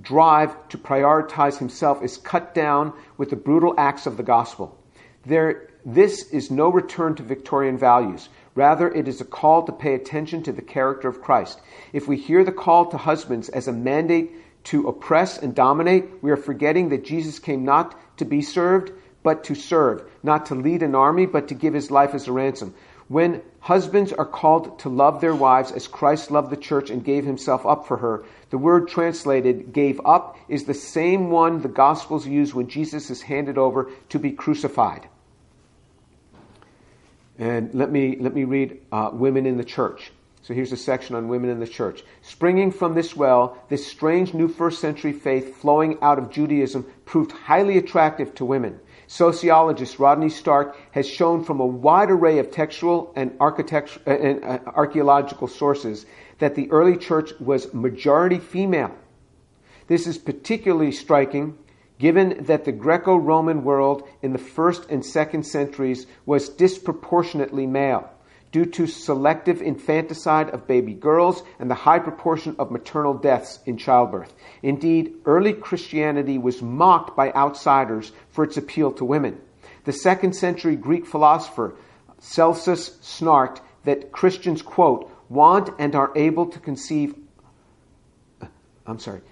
drive 0.00 0.68
to 0.68 0.78
prioritize 0.78 1.58
himself 1.58 2.02
is 2.02 2.16
cut 2.16 2.54
down 2.54 2.92
with 3.16 3.30
the 3.30 3.36
brutal 3.36 3.74
acts 3.76 4.06
of 4.06 4.16
the 4.16 4.22
gospel. 4.22 4.78
There 5.26 5.68
this 5.84 6.30
is 6.30 6.50
no 6.50 6.70
return 6.70 7.16
to 7.16 7.22
Victorian 7.22 7.76
values. 7.76 8.28
Rather, 8.54 8.88
it 8.88 9.08
is 9.08 9.20
a 9.20 9.24
call 9.24 9.64
to 9.64 9.72
pay 9.72 9.94
attention 9.94 10.42
to 10.44 10.52
the 10.52 10.62
character 10.62 11.08
of 11.08 11.20
Christ. 11.20 11.60
If 11.92 12.06
we 12.06 12.16
hear 12.16 12.44
the 12.44 12.52
call 12.52 12.86
to 12.86 12.96
husbands 12.96 13.48
as 13.48 13.66
a 13.66 13.72
mandate 13.72 14.30
to 14.64 14.86
oppress 14.86 15.38
and 15.38 15.54
dominate, 15.54 16.22
we 16.22 16.30
are 16.30 16.36
forgetting 16.36 16.90
that 16.90 17.04
Jesus 17.04 17.38
came 17.38 17.64
not 17.64 17.98
to 18.18 18.24
be 18.24 18.42
served, 18.42 18.92
but 19.22 19.44
to 19.44 19.54
serve, 19.54 20.08
not 20.22 20.46
to 20.46 20.54
lead 20.54 20.82
an 20.82 20.94
army, 20.94 21.26
but 21.26 21.48
to 21.48 21.54
give 21.54 21.74
his 21.74 21.90
life 21.90 22.14
as 22.14 22.28
a 22.28 22.32
ransom. 22.32 22.74
When 23.12 23.42
husbands 23.60 24.10
are 24.14 24.24
called 24.24 24.78
to 24.78 24.88
love 24.88 25.20
their 25.20 25.34
wives 25.34 25.70
as 25.70 25.86
Christ 25.86 26.30
loved 26.30 26.48
the 26.48 26.56
church 26.56 26.88
and 26.88 27.04
gave 27.04 27.26
himself 27.26 27.66
up 27.66 27.86
for 27.86 27.98
her, 27.98 28.24
the 28.48 28.56
word 28.56 28.88
translated 28.88 29.74
gave 29.74 30.00
up 30.06 30.38
is 30.48 30.64
the 30.64 30.72
same 30.72 31.28
one 31.28 31.60
the 31.60 31.68
Gospels 31.68 32.26
use 32.26 32.54
when 32.54 32.68
Jesus 32.68 33.10
is 33.10 33.20
handed 33.20 33.58
over 33.58 33.90
to 34.08 34.18
be 34.18 34.32
crucified. 34.32 35.06
And 37.38 37.74
let 37.74 37.92
me, 37.92 38.16
let 38.18 38.32
me 38.32 38.44
read 38.44 38.80
uh, 38.90 39.10
Women 39.12 39.44
in 39.44 39.58
the 39.58 39.64
Church. 39.64 40.10
So 40.40 40.54
here's 40.54 40.72
a 40.72 40.76
section 40.78 41.14
on 41.14 41.28
women 41.28 41.50
in 41.50 41.60
the 41.60 41.68
church. 41.68 42.02
Springing 42.22 42.72
from 42.72 42.94
this 42.94 43.14
well, 43.14 43.58
this 43.68 43.86
strange 43.86 44.32
new 44.32 44.48
first 44.48 44.80
century 44.80 45.12
faith 45.12 45.58
flowing 45.58 45.98
out 46.00 46.18
of 46.18 46.30
Judaism 46.30 46.90
proved 47.04 47.32
highly 47.32 47.76
attractive 47.76 48.34
to 48.36 48.46
women. 48.46 48.80
Sociologist 49.12 49.98
Rodney 49.98 50.30
Stark 50.30 50.74
has 50.92 51.06
shown 51.06 51.44
from 51.44 51.60
a 51.60 51.66
wide 51.66 52.10
array 52.10 52.38
of 52.38 52.50
textual 52.50 53.12
and, 53.14 53.36
uh, 53.38 53.62
and 54.06 54.42
uh, 54.42 54.58
archaeological 54.64 55.48
sources 55.48 56.06
that 56.38 56.54
the 56.54 56.70
early 56.70 56.96
church 56.96 57.38
was 57.38 57.74
majority 57.74 58.38
female. 58.38 58.90
This 59.86 60.06
is 60.06 60.16
particularly 60.16 60.92
striking 60.92 61.58
given 61.98 62.44
that 62.44 62.64
the 62.64 62.72
Greco 62.72 63.14
Roman 63.14 63.64
world 63.64 64.08
in 64.22 64.32
the 64.32 64.38
first 64.38 64.88
and 64.88 65.04
second 65.04 65.42
centuries 65.42 66.06
was 66.24 66.48
disproportionately 66.48 67.66
male 67.66 68.10
due 68.52 68.66
to 68.66 68.86
selective 68.86 69.62
infanticide 69.62 70.50
of 70.50 70.66
baby 70.66 70.92
girls 70.92 71.42
and 71.58 71.70
the 71.70 71.74
high 71.74 71.98
proportion 71.98 72.54
of 72.58 72.70
maternal 72.70 73.14
deaths 73.14 73.58
in 73.64 73.78
childbirth. 73.78 74.32
Indeed, 74.62 75.14
early 75.24 75.54
Christianity 75.54 76.36
was 76.38 76.60
mocked 76.62 77.16
by 77.16 77.32
outsiders 77.32 78.12
for 78.30 78.44
its 78.44 78.58
appeal 78.58 78.92
to 78.92 79.04
women. 79.04 79.40
The 79.84 79.92
second 79.92 80.34
century 80.34 80.76
Greek 80.76 81.06
philosopher 81.06 81.74
Celsus 82.20 82.90
snarked 83.00 83.60
that 83.84 84.12
Christians, 84.12 84.62
quote, 84.62 85.10
want 85.28 85.70
and 85.78 85.94
are 85.96 86.12
able 86.14 86.46
to 86.46 86.60
conceive, 86.60 87.14
uh, 88.40 88.46
I'm 88.86 89.00
sorry, 89.00 89.22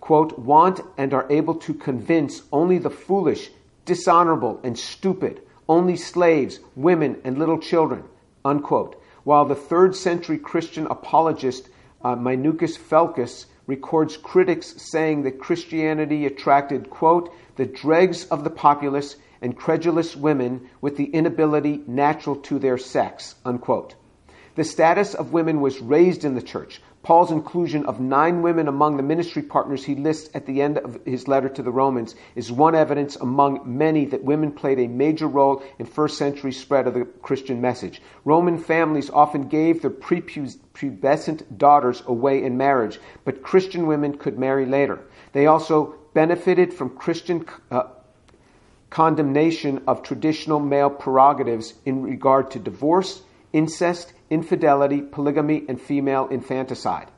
quote, 0.00 0.38
want 0.38 0.80
and 0.96 1.12
are 1.14 1.26
able 1.30 1.54
to 1.54 1.74
convince 1.74 2.42
only 2.52 2.78
the 2.78 2.90
foolish, 2.90 3.50
dishonorable, 3.86 4.60
and 4.62 4.78
stupid 4.78 5.40
only 5.70 5.96
slaves, 5.96 6.58
women, 6.74 7.20
and 7.22 7.38
little 7.38 7.58
children, 7.58 8.02
unquote. 8.44 9.00
While 9.24 9.44
the 9.44 9.54
third 9.54 9.94
century 9.94 10.38
Christian 10.38 10.86
apologist 10.86 11.68
uh, 12.02 12.16
Minucius 12.16 12.76
Felix 12.76 13.46
records 13.66 14.16
critics 14.16 14.74
saying 14.90 15.22
that 15.22 15.38
Christianity 15.38 16.26
attracted, 16.26 16.90
quote, 16.90 17.32
the 17.56 17.66
dregs 17.66 18.24
of 18.26 18.42
the 18.42 18.50
populace 18.50 19.16
and 19.42 19.56
credulous 19.56 20.16
women 20.16 20.68
with 20.80 20.96
the 20.96 21.04
inability 21.04 21.82
natural 21.86 22.36
to 22.36 22.58
their 22.58 22.78
sex, 22.78 23.34
unquote. 23.44 23.94
The 24.56 24.64
status 24.64 25.14
of 25.14 25.32
women 25.32 25.60
was 25.60 25.80
raised 25.80 26.24
in 26.24 26.34
the 26.34 26.42
church, 26.42 26.82
Paul's 27.02 27.30
inclusion 27.30 27.86
of 27.86 27.98
nine 27.98 28.42
women 28.42 28.68
among 28.68 28.98
the 28.98 29.02
ministry 29.02 29.40
partners 29.40 29.84
he 29.84 29.94
lists 29.94 30.28
at 30.34 30.44
the 30.44 30.60
end 30.60 30.76
of 30.76 31.00
his 31.06 31.26
letter 31.26 31.48
to 31.48 31.62
the 31.62 31.70
Romans 31.70 32.14
is 32.34 32.52
one 32.52 32.74
evidence 32.74 33.16
among 33.16 33.62
many 33.64 34.04
that 34.04 34.22
women 34.22 34.52
played 34.52 34.78
a 34.78 34.86
major 34.86 35.26
role 35.26 35.62
in 35.78 35.86
first 35.86 36.18
century 36.18 36.52
spread 36.52 36.86
of 36.86 36.92
the 36.92 37.06
Christian 37.22 37.58
message. 37.58 38.02
Roman 38.26 38.58
families 38.58 39.08
often 39.08 39.48
gave 39.48 39.80
their 39.80 39.90
prepubescent 39.90 41.56
daughters 41.56 42.02
away 42.06 42.44
in 42.44 42.58
marriage, 42.58 43.00
but 43.24 43.42
Christian 43.42 43.86
women 43.86 44.18
could 44.18 44.38
marry 44.38 44.66
later. 44.66 45.00
They 45.32 45.46
also 45.46 45.94
benefited 46.12 46.74
from 46.74 46.90
Christian 46.90 47.46
uh, 47.70 47.84
condemnation 48.90 49.82
of 49.86 50.02
traditional 50.02 50.60
male 50.60 50.90
prerogatives 50.90 51.74
in 51.86 52.02
regard 52.02 52.50
to 52.50 52.58
divorce, 52.58 53.22
incest, 53.54 54.12
infidelity, 54.30 55.02
polygamy, 55.02 55.64
and 55.68 55.80
female 55.80 56.28
infanticide. 56.28 57.08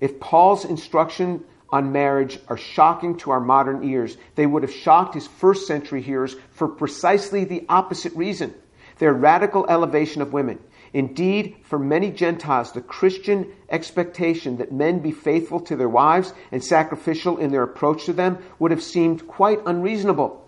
If 0.00 0.18
Paul's 0.18 0.64
instruction 0.64 1.44
on 1.70 1.92
marriage 1.92 2.38
are 2.48 2.56
shocking 2.56 3.16
to 3.18 3.30
our 3.30 3.40
modern 3.40 3.84
ears, 3.84 4.16
they 4.34 4.46
would 4.46 4.62
have 4.62 4.72
shocked 4.72 5.14
his 5.14 5.26
first 5.26 5.66
century 5.66 6.00
hearers 6.00 6.34
for 6.50 6.66
precisely 6.66 7.44
the 7.44 7.66
opposite 7.68 8.14
reason 8.14 8.54
their 8.98 9.12
radical 9.12 9.64
elevation 9.68 10.22
of 10.22 10.32
women. 10.32 10.58
Indeed, 10.92 11.56
for 11.62 11.78
many 11.78 12.10
Gentiles, 12.10 12.72
the 12.72 12.80
Christian 12.80 13.52
expectation 13.68 14.56
that 14.56 14.72
men 14.72 14.98
be 14.98 15.12
faithful 15.12 15.60
to 15.60 15.76
their 15.76 15.88
wives 15.88 16.32
and 16.50 16.64
sacrificial 16.64 17.36
in 17.36 17.52
their 17.52 17.62
approach 17.62 18.06
to 18.06 18.12
them 18.12 18.38
would 18.58 18.70
have 18.70 18.82
seemed 18.82 19.28
quite 19.28 19.60
unreasonable. 19.66 20.47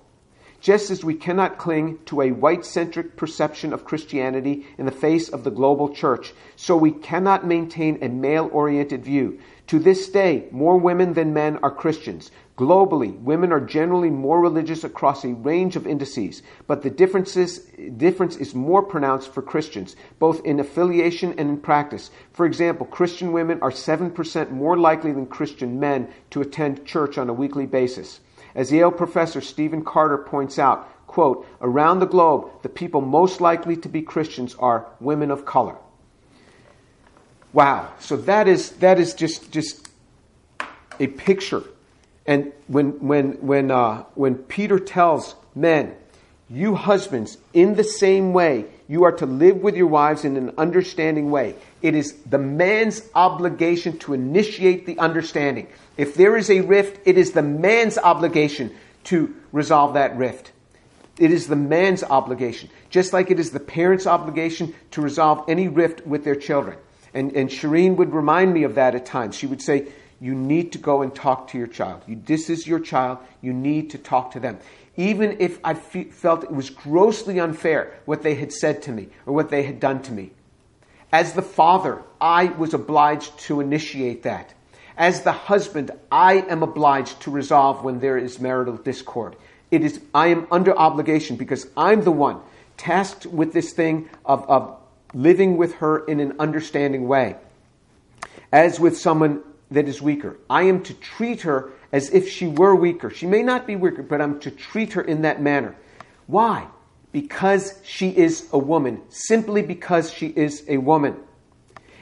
Just 0.60 0.90
as 0.90 1.02
we 1.02 1.14
cannot 1.14 1.56
cling 1.56 1.98
to 2.04 2.20
a 2.20 2.32
white 2.32 2.66
centric 2.66 3.16
perception 3.16 3.72
of 3.72 3.86
Christianity 3.86 4.66
in 4.76 4.84
the 4.84 4.92
face 4.92 5.30
of 5.30 5.42
the 5.42 5.50
global 5.50 5.88
church, 5.88 6.34
so 6.54 6.76
we 6.76 6.90
cannot 6.90 7.46
maintain 7.46 7.98
a 8.02 8.08
male 8.08 8.50
oriented 8.52 9.02
view. 9.02 9.38
To 9.68 9.78
this 9.78 10.10
day, 10.10 10.48
more 10.50 10.76
women 10.76 11.14
than 11.14 11.32
men 11.32 11.58
are 11.62 11.70
Christians. 11.70 12.30
Globally, 12.58 13.18
women 13.20 13.52
are 13.52 13.60
generally 13.60 14.10
more 14.10 14.38
religious 14.38 14.84
across 14.84 15.24
a 15.24 15.32
range 15.32 15.76
of 15.76 15.86
indices, 15.86 16.42
but 16.66 16.82
the 16.82 16.90
differences, 16.90 17.60
difference 17.96 18.36
is 18.36 18.54
more 18.54 18.82
pronounced 18.82 19.32
for 19.32 19.40
Christians, 19.40 19.96
both 20.18 20.44
in 20.44 20.60
affiliation 20.60 21.30
and 21.38 21.48
in 21.48 21.56
practice. 21.56 22.10
For 22.32 22.44
example, 22.44 22.84
Christian 22.84 23.32
women 23.32 23.60
are 23.62 23.70
7% 23.70 24.50
more 24.50 24.76
likely 24.76 25.12
than 25.12 25.24
Christian 25.24 25.80
men 25.80 26.08
to 26.30 26.42
attend 26.42 26.84
church 26.84 27.16
on 27.16 27.30
a 27.30 27.32
weekly 27.32 27.64
basis. 27.64 28.20
As 28.54 28.72
Yale 28.72 28.90
professor 28.90 29.40
Stephen 29.40 29.84
Carter 29.84 30.18
points 30.18 30.58
out, 30.58 30.88
quote, 31.06 31.46
around 31.60 32.00
the 32.00 32.06
globe, 32.06 32.50
the 32.62 32.68
people 32.68 33.00
most 33.00 33.40
likely 33.40 33.76
to 33.76 33.88
be 33.88 34.02
Christians 34.02 34.54
are 34.58 34.86
women 35.00 35.30
of 35.30 35.44
color. 35.44 35.76
Wow. 37.52 37.92
So 37.98 38.16
that 38.16 38.46
is, 38.48 38.70
that 38.78 39.00
is 39.00 39.14
just, 39.14 39.50
just 39.50 39.88
a 41.00 41.06
picture. 41.08 41.64
And 42.26 42.52
when, 42.68 42.90
when, 43.06 43.32
when, 43.44 43.70
uh, 43.70 44.04
when 44.14 44.36
Peter 44.36 44.78
tells 44.78 45.34
men, 45.54 45.94
you 46.48 46.74
husbands, 46.74 47.38
in 47.52 47.74
the 47.74 47.84
same 47.84 48.32
way, 48.32 48.66
you 48.88 49.04
are 49.04 49.12
to 49.12 49.26
live 49.26 49.58
with 49.58 49.76
your 49.76 49.86
wives 49.86 50.24
in 50.24 50.36
an 50.36 50.52
understanding 50.58 51.30
way. 51.30 51.54
It 51.80 51.94
is 51.94 52.14
the 52.26 52.38
man's 52.38 53.02
obligation 53.14 53.98
to 54.00 54.14
initiate 54.14 54.84
the 54.84 54.98
understanding. 54.98 55.68
If 56.00 56.14
there 56.14 56.34
is 56.38 56.48
a 56.48 56.62
rift, 56.62 57.06
it 57.06 57.18
is 57.18 57.32
the 57.32 57.42
man's 57.42 57.98
obligation 57.98 58.74
to 59.04 59.36
resolve 59.52 59.92
that 59.94 60.16
rift. 60.16 60.52
It 61.18 61.30
is 61.30 61.46
the 61.46 61.56
man's 61.56 62.02
obligation, 62.02 62.70
just 62.88 63.12
like 63.12 63.30
it 63.30 63.38
is 63.38 63.50
the 63.50 63.60
parent's 63.60 64.06
obligation 64.06 64.74
to 64.92 65.02
resolve 65.02 65.44
any 65.46 65.68
rift 65.68 66.06
with 66.06 66.24
their 66.24 66.36
children. 66.36 66.78
And, 67.12 67.36
and 67.36 67.50
Shireen 67.50 67.96
would 67.96 68.14
remind 68.14 68.54
me 68.54 68.62
of 68.62 68.76
that 68.76 68.94
at 68.94 69.04
times. 69.04 69.36
She 69.36 69.46
would 69.46 69.60
say, 69.60 69.88
You 70.20 70.34
need 70.34 70.72
to 70.72 70.78
go 70.78 71.02
and 71.02 71.14
talk 71.14 71.48
to 71.48 71.58
your 71.58 71.66
child. 71.66 72.00
You, 72.06 72.18
this 72.24 72.48
is 72.48 72.66
your 72.66 72.80
child. 72.80 73.18
You 73.42 73.52
need 73.52 73.90
to 73.90 73.98
talk 73.98 74.30
to 74.32 74.40
them 74.40 74.58
even 74.96 75.36
if 75.40 75.58
I 75.64 75.74
felt 75.74 76.44
it 76.44 76.50
was 76.50 76.68
grossly 76.68 77.40
unfair 77.40 77.98
what 78.04 78.22
they 78.22 78.34
had 78.34 78.52
said 78.52 78.82
to 78.82 78.92
me 78.92 79.08
or 79.24 79.32
what 79.32 79.48
they 79.48 79.62
had 79.62 79.80
done 79.80 80.02
to 80.02 80.12
me. 80.12 80.32
As 81.12 81.32
the 81.32 81.42
father, 81.42 82.02
I 82.20 82.46
was 82.46 82.74
obliged 82.74 83.38
to 83.40 83.60
initiate 83.60 84.24
that. 84.24 84.52
As 85.00 85.22
the 85.22 85.32
husband, 85.32 85.92
I 86.12 86.34
am 86.34 86.62
obliged 86.62 87.22
to 87.22 87.30
resolve 87.30 87.82
when 87.82 88.00
there 88.00 88.18
is 88.18 88.38
marital 88.38 88.76
discord. 88.76 89.34
It 89.70 89.82
is, 89.82 89.98
I 90.14 90.26
am 90.26 90.46
under 90.50 90.76
obligation 90.76 91.36
because 91.36 91.66
I'm 91.74 92.04
the 92.04 92.12
one 92.12 92.42
tasked 92.76 93.24
with 93.24 93.54
this 93.54 93.72
thing 93.72 94.10
of, 94.26 94.46
of 94.46 94.76
living 95.14 95.56
with 95.56 95.76
her 95.76 96.04
in 96.04 96.20
an 96.20 96.34
understanding 96.38 97.08
way. 97.08 97.36
As 98.52 98.78
with 98.78 98.98
someone 98.98 99.42
that 99.70 99.88
is 99.88 100.02
weaker, 100.02 100.36
I 100.50 100.64
am 100.64 100.82
to 100.82 100.92
treat 100.92 101.40
her 101.42 101.70
as 101.92 102.10
if 102.10 102.28
she 102.28 102.46
were 102.46 102.74
weaker. 102.74 103.08
She 103.08 103.26
may 103.26 103.42
not 103.42 103.66
be 103.66 103.76
weaker, 103.76 104.02
but 104.02 104.20
I'm 104.20 104.38
to 104.40 104.50
treat 104.50 104.92
her 104.92 105.00
in 105.00 105.22
that 105.22 105.40
manner. 105.40 105.76
Why? 106.26 106.66
Because 107.10 107.80
she 107.84 108.10
is 108.10 108.50
a 108.52 108.58
woman, 108.58 109.00
simply 109.08 109.62
because 109.62 110.12
she 110.12 110.26
is 110.26 110.62
a 110.68 110.76
woman. 110.76 111.16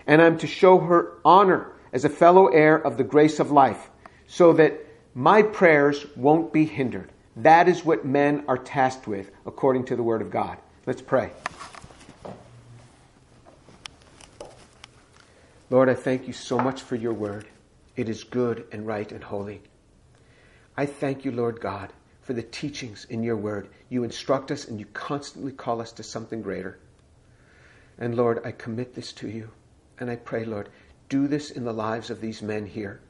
And 0.05 0.21
I'm 0.21 0.37
to 0.39 0.49
show 0.49 0.79
her 0.79 1.13
honor 1.25 1.75
as 1.93 2.05
a 2.05 2.09
fellow 2.09 2.49
heir 2.49 2.77
of 2.77 2.97
the 2.97 3.05
grace 3.05 3.41
of 3.41 3.51
life, 3.51 3.91
so 4.27 4.53
that 4.55 4.85
my 5.15 5.43
prayers 5.43 6.07
won't 6.17 6.53
be 6.53 6.65
hindered. 6.65 7.11
That 7.37 7.69
is 7.69 7.85
what 7.85 8.05
men 8.05 8.45
are 8.49 8.59
tasked 8.59 9.07
with, 9.07 9.31
according 9.47 9.87
to 9.87 9.97
the 9.97 10.03
Word 10.03 10.23
of 10.23 10.31
God. 10.31 10.59
Let's 10.87 11.03
pray. 11.03 11.31
Lord, 15.71 15.89
I 15.89 15.95
thank 15.95 16.27
you 16.27 16.33
so 16.33 16.59
much 16.59 16.83
for 16.83 16.97
your 16.97 17.13
Word. 17.13 17.47
It 17.97 18.09
is 18.09 18.23
good 18.23 18.67
and 18.71 18.87
right 18.87 19.11
and 19.11 19.25
holy. 19.25 19.61
I 20.77 20.87
thank 20.87 21.25
you, 21.25 21.33
Lord 21.33 21.61
God, 21.61 21.93
for 22.23 22.33
the 22.33 22.45
teachings 22.45 23.05
in 23.11 23.25
your 23.25 23.37
word. 23.37 23.67
You 23.89 24.05
instruct 24.05 24.53
us 24.53 24.69
and 24.69 24.79
you 24.79 24.87
constantly 24.93 25.51
call 25.51 25.81
us 25.81 25.91
to 25.95 26.05
something 26.05 26.41
greater. 26.41 26.79
And 27.99 28.15
Lord, 28.15 28.41
I 28.45 28.53
commit 28.53 28.95
this 28.95 29.13
to 29.15 29.29
you. 29.29 29.51
And 29.99 30.09
I 30.09 30.15
pray, 30.15 30.45
Lord, 30.45 30.69
do 31.09 31.27
this 31.27 31.51
in 31.51 31.65
the 31.65 31.73
lives 31.73 32.11
of 32.11 32.21
these 32.21 32.43
men 32.43 32.67
here. 32.67 33.01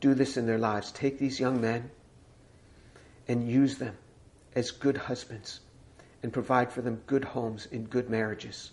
Do 0.00 0.14
this 0.14 0.36
in 0.36 0.46
their 0.46 0.58
lives. 0.58 0.92
Take 0.92 1.18
these 1.18 1.40
young 1.40 1.60
men 1.60 1.90
and 3.28 3.48
use 3.48 3.78
them 3.78 3.96
as 4.54 4.70
good 4.70 4.96
husbands 4.96 5.60
and 6.22 6.32
provide 6.32 6.72
for 6.72 6.80
them 6.80 7.02
good 7.06 7.24
homes 7.24 7.68
and 7.70 7.88
good 7.88 8.08
marriages. 8.08 8.70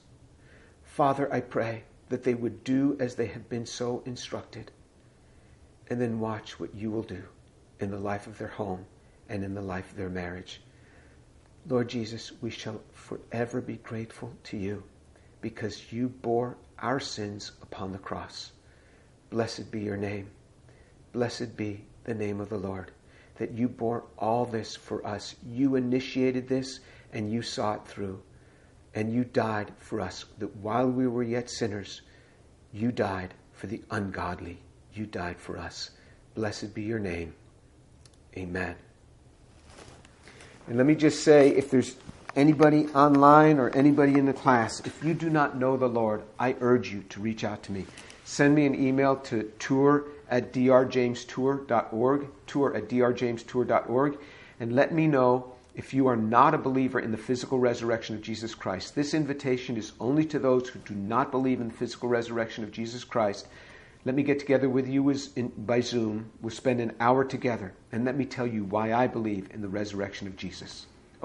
Father, 0.84 1.32
I 1.34 1.42
pray 1.42 1.84
that 2.10 2.24
they 2.24 2.34
would 2.34 2.64
do 2.64 2.98
as 3.00 3.16
they 3.16 3.28
have 3.28 3.50
been 3.50 3.66
so 3.66 4.04
instructed 4.06 4.72
and 5.90 6.00
then 6.00 6.20
watch 6.20 6.60
what 6.60 6.74
you 6.74 6.92
will 6.92 7.04
do 7.04 7.24
in 7.80 7.92
the 7.92 8.00
life 8.00 8.28
of 8.28 8.38
their 8.38 8.48
home 8.48 8.86
and 9.28 9.44
in 9.44 9.54
the 9.54 9.62
life 9.62 9.92
of 9.92 9.98
their 9.98 10.10
marriage. 10.10 10.62
Lord 11.68 11.90
Jesus, 11.90 12.32
we 12.42 12.50
shall 12.50 12.82
forever 12.94 13.62
be 13.62 13.78
grateful 13.78 14.32
to 14.46 14.58
you 14.58 14.84
because 15.42 15.92
you 15.92 16.10
bore 16.10 16.58
our 16.80 17.00
sins 17.00 17.52
upon 17.62 17.92
the 17.92 17.98
cross. 17.98 18.52
Blessed 19.32 19.72
be 19.72 19.80
your 19.80 19.98
name. 19.98 20.30
Blessed 21.14 21.58
be 21.58 21.84
the 22.04 22.14
name 22.14 22.40
of 22.40 22.50
the 22.50 22.58
Lord, 22.58 22.92
that 23.38 23.52
you 23.52 23.68
bore 23.68 24.04
all 24.18 24.46
this 24.46 24.76
for 24.76 25.06
us. 25.06 25.36
You 25.50 25.76
initiated 25.76 26.48
this 26.48 26.82
and 27.14 27.32
you 27.32 27.42
saw 27.42 27.74
it 27.74 27.86
through. 27.88 28.22
And 28.94 29.14
you 29.14 29.24
died 29.24 29.72
for 29.78 30.02
us, 30.02 30.26
that 30.38 30.54
while 30.58 30.90
we 30.90 31.08
were 31.08 31.24
yet 31.24 31.50
sinners, 31.50 32.02
you 32.74 32.92
died 32.92 33.34
for 33.54 33.68
the 33.68 33.82
ungodly. 33.90 34.60
You 34.94 35.06
died 35.06 35.40
for 35.40 35.58
us. 35.58 35.92
Blessed 36.36 36.74
be 36.74 36.84
your 36.84 37.00
name. 37.00 37.34
Amen. 38.38 38.76
And 40.68 40.78
let 40.78 40.86
me 40.86 40.96
just 40.96 41.24
say 41.24 41.50
if 41.50 41.72
there's 41.72 41.96
anybody 42.36 42.88
online 42.88 43.60
or 43.60 43.70
anybody 43.70 44.16
in 44.16 44.26
the 44.26 44.34
class, 44.34 44.82
if 44.82 45.04
you 45.04 45.14
do 45.14 45.30
not 45.30 45.58
know 45.58 45.78
the 45.78 45.88
Lord, 45.88 46.24
I 46.38 46.56
urge 46.60 46.92
you 46.92 47.04
to 47.10 47.20
reach 47.22 47.46
out 47.46 47.64
to 47.64 47.72
me. 47.72 47.86
Send 48.32 48.56
me 48.56 48.66
an 48.66 48.82
email 48.82 49.18
to 49.18 49.52
tour 49.60 50.06
at 50.30 50.54
drjamestour.org, 50.54 52.28
tour 52.48 52.74
at 52.78 52.88
drjamestour.org, 52.88 54.18
and 54.62 54.74
let 54.74 54.94
me 54.94 55.06
know 55.06 55.52
if 55.76 55.94
you 55.94 56.08
are 56.08 56.16
not 56.16 56.54
a 56.54 56.58
believer 56.58 57.02
in 57.02 57.12
the 57.12 57.18
physical 57.18 57.60
resurrection 57.60 58.16
of 58.16 58.22
Jesus 58.22 58.56
Christ. 58.56 58.96
This 58.96 59.14
invitation 59.14 59.76
is 59.76 59.92
only 60.00 60.24
to 60.28 60.40
those 60.40 60.70
who 60.70 60.80
do 60.80 60.96
not 60.96 61.30
believe 61.30 61.60
in 61.60 61.68
the 61.68 61.74
physical 61.74 62.08
resurrection 62.08 62.64
of 62.64 62.72
Jesus 62.72 63.04
Christ. 63.04 63.50
Let 64.06 64.16
me 64.16 64.24
get 64.24 64.40
together 64.40 64.70
with 64.70 64.88
you 64.88 65.14
by 65.58 65.82
Zoom. 65.82 66.32
We'll 66.42 66.52
spend 66.52 66.80
an 66.80 66.96
hour 67.02 67.26
together, 67.26 67.74
and 67.92 68.06
let 68.06 68.16
me 68.16 68.24
tell 68.24 68.48
you 68.48 68.64
why 68.64 68.94
I 68.94 69.08
believe 69.08 69.50
in 69.54 69.62
the 69.62 69.68
resurrection 69.68 70.28
of 70.28 70.38
Jesus. 70.38 70.86